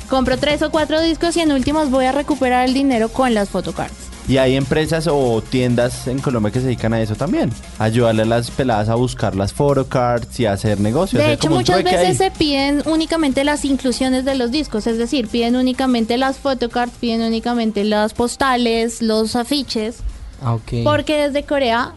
compro 0.09 0.37
tres 0.37 0.61
o 0.61 0.71
cuatro 0.71 0.99
discos 1.01 1.37
y 1.37 1.41
en 1.41 1.51
últimos 1.51 1.89
voy 1.91 2.05
a 2.05 2.11
recuperar 2.11 2.65
el 2.67 2.73
dinero 2.73 3.09
con 3.09 3.33
las 3.33 3.49
photocards. 3.49 4.02
Y 4.27 4.37
hay 4.37 4.55
empresas 4.55 5.07
o 5.11 5.41
tiendas 5.41 6.07
en 6.07 6.19
Colombia 6.19 6.51
que 6.51 6.59
se 6.59 6.65
dedican 6.67 6.93
a 6.93 7.01
eso 7.01 7.15
también. 7.15 7.51
Ayudarle 7.77 8.21
a 8.21 8.25
las 8.25 8.51
peladas 8.51 8.87
a 8.89 8.95
buscar 8.95 9.35
las 9.35 9.51
photocards 9.53 10.39
y 10.39 10.45
a 10.45 10.53
hacer 10.53 10.79
negocios. 10.79 11.19
De 11.19 11.25
hacer 11.25 11.35
hecho, 11.35 11.49
muchas 11.49 11.83
veces 11.83 11.99
ahí. 12.09 12.15
se 12.15 12.31
piden 12.31 12.83
únicamente 12.85 13.43
las 13.43 13.65
inclusiones 13.65 14.23
de 14.23 14.35
los 14.35 14.51
discos, 14.51 14.87
es 14.87 14.97
decir, 14.97 15.27
piden 15.27 15.55
únicamente 15.55 16.17
las 16.17 16.37
photocards, 16.37 16.93
piden 16.99 17.21
únicamente 17.21 17.83
las 17.83 18.13
postales, 18.13 19.01
los 19.01 19.35
afiches, 19.35 19.97
Ah, 20.41 20.57
porque 20.83 21.15
desde 21.17 21.43
Corea, 21.43 21.93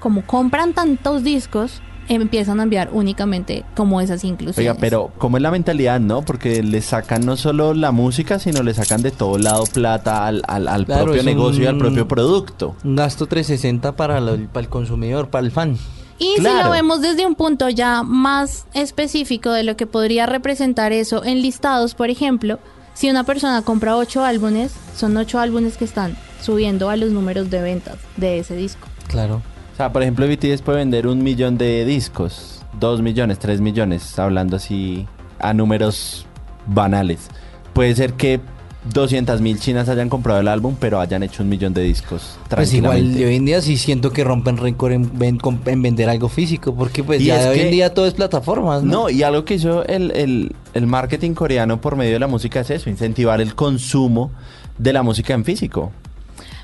como 0.00 0.24
compran 0.26 0.72
tantos 0.72 1.22
discos, 1.22 1.82
empiezan 2.14 2.60
a 2.60 2.64
enviar 2.64 2.90
únicamente 2.92 3.64
como 3.76 4.00
esas 4.00 4.24
inclusiones. 4.24 4.58
Oiga, 4.58 4.74
pero 4.80 5.10
¿cómo 5.18 5.36
es 5.36 5.42
la 5.42 5.50
mentalidad, 5.50 6.00
no? 6.00 6.22
Porque 6.22 6.62
le 6.62 6.82
sacan 6.82 7.24
no 7.24 7.36
solo 7.36 7.72
la 7.74 7.92
música, 7.92 8.38
sino 8.38 8.62
le 8.62 8.74
sacan 8.74 9.02
de 9.02 9.10
todo 9.10 9.38
lado 9.38 9.64
plata 9.64 10.26
al, 10.26 10.42
al- 10.48 10.68
al 10.68 10.86
Claro, 10.86 11.04
propio 11.04 11.22
negocio 11.22 11.64
y 11.64 11.66
al 11.66 11.78
propio 11.78 12.06
producto. 12.08 12.74
Un 12.84 12.96
gasto 12.96 13.26
360 13.26 13.96
para, 13.96 14.20
lo- 14.20 14.36
para 14.48 14.64
el 14.64 14.68
consumidor, 14.68 15.28
para 15.30 15.44
el 15.46 15.52
fan. 15.52 15.76
Y 16.18 16.34
si 16.36 16.42
lo 16.42 16.70
vemos 16.70 17.00
desde 17.00 17.26
un 17.26 17.34
punto 17.34 17.70
ya 17.70 18.02
más 18.02 18.66
específico 18.74 19.52
de 19.52 19.62
lo 19.62 19.76
que 19.76 19.86
podría 19.86 20.26
representar 20.26 20.92
eso 20.92 21.24
en 21.24 21.40
listados, 21.40 21.94
por 21.94 22.10
ejemplo, 22.10 22.58
si 22.92 23.08
una 23.08 23.24
persona 23.24 23.62
compra 23.62 23.96
ocho 23.96 24.22
álbumes, 24.24 24.72
son 24.94 25.16
ocho 25.16 25.38
álbumes 25.38 25.78
que 25.78 25.86
están 25.86 26.16
subiendo 26.42 26.90
a 26.90 26.96
los 26.96 27.10
números 27.12 27.48
de 27.48 27.62
ventas 27.62 27.96
de 28.18 28.38
ese 28.40 28.54
disco. 28.56 28.86
Claro. 29.08 29.40
Sea, 29.80 29.92
por 29.94 30.02
ejemplo, 30.02 30.26
BTS 30.28 30.60
puede 30.60 30.76
vender 30.76 31.06
un 31.06 31.22
millón 31.22 31.56
de 31.56 31.86
discos, 31.86 32.60
dos 32.78 33.00
millones, 33.00 33.38
tres 33.38 33.62
millones, 33.62 34.18
hablando 34.18 34.56
así 34.56 35.06
a 35.38 35.54
números 35.54 36.26
banales. 36.66 37.28
Puede 37.72 37.94
ser 37.94 38.12
que 38.12 38.40
200 38.92 39.40
mil 39.40 39.58
chinas 39.58 39.88
hayan 39.88 40.10
comprado 40.10 40.38
el 40.40 40.48
álbum, 40.48 40.74
pero 40.78 41.00
hayan 41.00 41.22
hecho 41.22 41.42
un 41.42 41.48
millón 41.48 41.72
de 41.72 41.80
discos. 41.80 42.38
Pues 42.50 42.74
igual 42.74 42.90
tranquilamente. 42.92 43.26
hoy 43.26 43.36
en 43.36 43.44
día 43.46 43.62
sí 43.62 43.78
siento 43.78 44.12
que 44.12 44.22
rompen 44.22 44.58
récord 44.58 44.92
en, 44.92 45.18
ven- 45.18 45.38
con- 45.38 45.62
en 45.64 45.80
vender 45.80 46.10
algo 46.10 46.28
físico, 46.28 46.74
porque 46.74 47.02
pues 47.02 47.22
Y 47.22 47.24
ya 47.26 47.40
es 47.40 47.46
hoy 47.48 47.60
en 47.60 47.70
día 47.70 47.94
todo 47.94 48.06
es 48.06 48.12
plataformas, 48.12 48.82
¿no? 48.82 48.92
No, 49.04 49.08
y 49.08 49.22
algo 49.22 49.46
que 49.46 49.54
hizo 49.54 49.82
el, 49.86 50.10
el- 50.10 50.54
el 50.74 50.86
marketing 50.86 51.32
coreano 51.32 51.80
por 51.80 51.96
medio 51.96 52.12
de 52.12 52.18
la 52.18 52.26
música 52.26 52.60
es 52.60 52.68
eso, 52.68 52.90
incentivar 52.90 53.40
el 53.40 53.54
consumo 53.54 54.30
de 54.76 54.92
la 54.92 55.02
música 55.02 55.32
en 55.32 55.42
físico. 55.46 55.90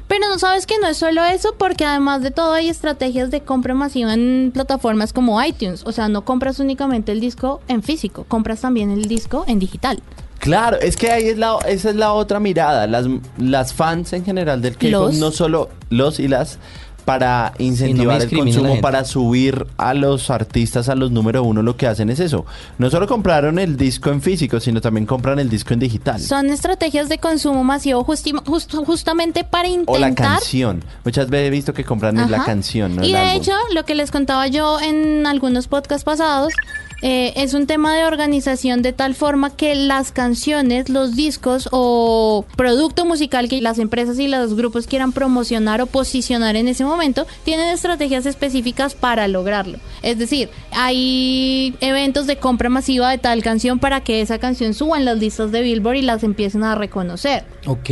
Pero 0.09 0.29
no 0.29 0.39
sabes 0.39 0.67
que 0.67 0.79
no 0.79 0.87
es 0.87 0.97
solo 0.97 1.25
eso, 1.25 1.55
porque 1.59 1.85
además 1.85 2.23
de 2.23 2.31
todo 2.31 2.53
hay 2.53 2.69
estrategias 2.69 3.31
de 3.31 3.41
compra 3.41 3.75
masiva 3.75 4.15
en 4.15 4.51
plataformas 4.53 5.13
como 5.13 5.43
iTunes. 5.43 5.83
O 5.85 5.93
sea, 5.93 6.09
no 6.09 6.25
compras 6.25 6.61
únicamente 6.61 7.13
el 7.13 7.21
disco 7.21 7.61
en 7.67 7.83
físico, 7.83 8.25
compras 8.29 8.61
también 8.61 8.91
el 8.91 9.07
disco 9.07 9.45
en 9.49 9.59
digital. 9.59 10.01
Claro, 10.39 10.79
es 10.79 10.97
que 10.97 11.11
ahí 11.11 11.29
es 11.29 11.39
la, 11.39 11.59
esa 11.67 11.91
es 11.91 11.97
la 11.97 12.13
otra 12.13 12.39
mirada. 12.39 12.87
Las, 12.87 13.07
las 13.39 13.75
fans 13.75 14.13
en 14.13 14.25
general 14.25 14.63
del 14.63 14.77
K-pop, 14.77 15.13
no 15.15 15.33
solo 15.33 15.71
los 15.91 16.21
y 16.21 16.29
las, 16.29 16.59
para 17.07 17.55
incentivar 17.59 18.21
el 18.21 18.29
consumo, 18.31 18.81
para 18.83 19.05
subir 19.05 19.65
a 19.79 19.95
los 19.95 20.29
artistas 20.29 20.91
a 20.91 20.95
los 20.95 21.11
número 21.13 21.43
uno, 21.45 21.63
lo 21.63 21.77
que 21.77 21.87
hacen 21.87 22.11
es 22.11 22.21
eso. 22.21 22.45
No 22.77 22.91
solo 22.91 23.07
compraron 23.07 23.59
el 23.59 23.77
disco 23.79 24.11
en 24.11 24.21
físico, 24.21 24.61
sino 24.61 24.81
también 24.81 25.07
compran 25.07 25.39
el 25.39 25.49
disco 25.49 25.73
en 25.73 25.79
digital. 25.81 26.21
Son 26.21 26.51
estrategias 26.51 27.09
de 27.09 27.19
consumo 27.19 27.63
masivo 27.65 28.05
justi- 28.05 28.35
just- 28.45 28.75
justamente 28.85 29.45
para 29.45 29.69
intentar... 29.69 29.95
O 29.95 29.99
la 29.99 30.15
canción. 30.15 30.83
Muchas 31.05 31.31
veces 31.31 31.47
he 31.47 31.51
visto 31.51 31.73
que 31.73 31.85
compran 31.85 32.19
es 32.19 32.29
la 32.29 32.39
Ajá. 32.39 32.47
canción, 32.47 32.97
no 32.97 33.03
y 33.03 33.07
el 33.07 33.13
de 33.13 33.19
álbum. 33.19 33.37
hecho, 33.41 33.53
lo 33.73 33.85
que 33.85 33.95
les 33.95 34.11
contaba 34.11 34.49
yo 34.49 34.81
en 34.81 35.27
algunos 35.29 35.69
podcasts 35.69 36.05
pasados, 36.05 36.53
eh, 37.03 37.35
es 37.37 37.55
un 37.55 37.67
tema 37.67 37.95
de 37.95 38.05
organización 38.05 38.83
de 38.83 38.93
tal 38.93 39.15
forma 39.15 39.55
que 39.55 39.75
las 39.75 40.13
canciones, 40.13 40.89
los 40.89 41.15
discos 41.15 41.69
o 41.73 42.45
producto 42.57 43.05
musical 43.05 43.49
que 43.49 43.61
las 43.61 43.79
empresas 43.79 44.19
y 44.19 44.29
los 44.29 44.55
grupos 44.55 44.87
quieran 44.87 45.13
promocionar 45.13 45.83
o 45.83 45.87
posicionar 45.87 46.57
en 46.57 46.69
ese 46.69 46.85
momento, 46.85 47.27
tienen 47.45 47.69
estrategias 47.69 48.25
específicas 48.27 48.95
para 48.95 49.29
lograrlo. 49.29 49.79
Es 50.03 50.19
decir, 50.19 50.49
hay 50.73 51.77
eventos 51.81 52.27
de 52.27 52.37
compra 52.37 52.69
masiva 52.69 53.11
de 53.11 53.19
tal 53.19 53.43
canción 53.43 53.79
para 53.79 54.01
que 54.01 54.21
esa 54.21 54.39
canción 54.39 54.73
suba 54.75 54.97
en 54.97 55.05
las 55.05 55.19
listas 55.19 55.53
de 55.53 55.63
Billboard 55.63 55.97
y 55.97 56.03
las 56.03 56.23
empiecen 56.23 56.65
a 56.65 56.75
reconocer. 56.75 57.45
Ok. 57.67 57.91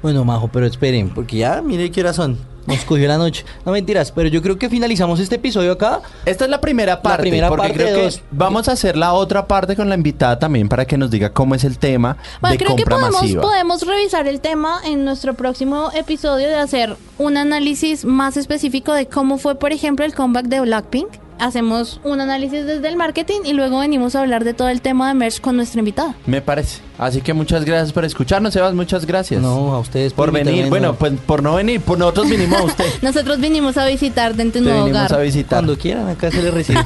Bueno, 0.00 0.24
Majo, 0.24 0.48
pero 0.48 0.66
esperen, 0.66 1.10
porque 1.10 1.38
ya, 1.38 1.60
mire 1.60 1.90
qué 1.90 2.00
horas 2.00 2.16
son. 2.16 2.38
Nos 2.68 2.84
cogió 2.84 3.08
la 3.08 3.18
noche. 3.18 3.44
No 3.66 3.72
mentiras, 3.72 4.12
pero 4.12 4.28
yo 4.28 4.40
creo 4.42 4.58
que 4.58 4.68
finalizamos 4.68 5.18
este 5.20 5.36
episodio 5.36 5.72
acá. 5.72 6.00
Esta 6.24 6.44
es 6.44 6.50
la 6.50 6.60
primera 6.60 7.02
parte, 7.02 7.22
primera 7.22 7.48
porque 7.48 7.62
parte 7.68 7.74
creo 7.78 7.88
de 7.88 7.94
que 7.94 8.02
dos. 8.04 8.22
vamos 8.30 8.68
a 8.68 8.72
hacer 8.72 8.96
la 8.96 9.12
otra 9.14 9.46
parte 9.46 9.74
con 9.74 9.88
la 9.88 9.94
invitada 9.94 10.38
también 10.38 10.68
para 10.68 10.84
que 10.84 10.96
nos 10.96 11.10
diga 11.10 11.30
cómo 11.32 11.54
es 11.54 11.64
el 11.64 11.78
tema 11.78 12.16
Bueno, 12.40 12.52
de 12.52 12.58
creo 12.58 12.76
que 12.76 12.82
compra 12.84 12.96
podemos, 12.98 13.22
masiva. 13.22 13.42
podemos 13.42 13.82
revisar 13.86 14.28
el 14.28 14.40
tema 14.40 14.80
en 14.84 15.04
nuestro 15.04 15.34
próximo 15.34 15.90
episodio 15.94 16.46
de 16.48 16.56
hacer 16.56 16.96
un 17.18 17.36
análisis 17.36 18.04
más 18.04 18.36
específico 18.36 18.92
de 18.92 19.06
cómo 19.06 19.38
fue, 19.38 19.54
por 19.58 19.72
ejemplo, 19.72 20.04
el 20.04 20.14
comeback 20.14 20.46
de 20.46 20.60
Blackpink. 20.60 21.08
Hacemos 21.38 22.00
un 22.04 22.20
análisis 22.20 22.66
desde 22.66 22.88
el 22.88 22.96
marketing 22.96 23.40
y 23.44 23.52
luego 23.52 23.78
venimos 23.80 24.14
a 24.16 24.20
hablar 24.20 24.44
de 24.44 24.54
todo 24.54 24.68
el 24.68 24.80
tema 24.80 25.08
de 25.08 25.14
merch 25.14 25.40
con 25.40 25.56
nuestra 25.56 25.78
invitada. 25.78 26.14
Me 26.26 26.40
parece. 26.40 26.80
Así 26.98 27.20
que 27.20 27.32
muchas 27.32 27.64
gracias 27.64 27.92
por 27.92 28.04
escucharnos, 28.04 28.52
Sebas. 28.52 28.74
Muchas 28.74 29.06
gracias. 29.06 29.40
No, 29.40 29.72
a 29.74 29.78
ustedes 29.78 30.12
por 30.12 30.32
venir. 30.32 30.68
Bueno, 30.68 30.88
no. 30.88 30.94
pues 30.96 31.12
por 31.26 31.42
no 31.42 31.54
venir, 31.54 31.80
por 31.80 31.96
nosotros 31.98 32.28
vinimos 32.28 32.60
a 32.60 32.64
usted. 32.64 32.86
Nosotros 33.02 33.38
vinimos 33.38 33.76
a 33.76 33.86
visitarte 33.86 34.42
en 34.42 34.48
tu 34.50 34.58
Te 34.58 34.64
nuevo 34.64 34.84
vinimos 34.86 35.06
hogar. 35.06 35.20
a 35.20 35.22
visitar. 35.22 35.58
Cuando 35.60 35.78
quieran, 35.78 36.08
acá 36.08 36.30
se 36.30 36.42
les 36.42 36.52
recibe. 36.52 36.84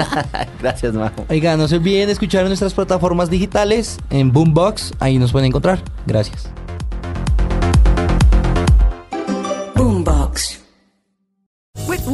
gracias, 0.60 0.94
Majo. 0.94 1.26
Oiga, 1.28 1.56
no 1.56 1.68
se 1.68 1.76
olviden 1.76 2.06
de 2.06 2.12
escuchar 2.12 2.42
en 2.42 2.48
nuestras 2.48 2.72
plataformas 2.72 3.28
digitales, 3.28 3.98
en 4.08 4.32
Boombox, 4.32 4.94
ahí 4.98 5.18
nos 5.18 5.32
pueden 5.32 5.48
encontrar. 5.48 5.82
Gracias. 6.06 6.48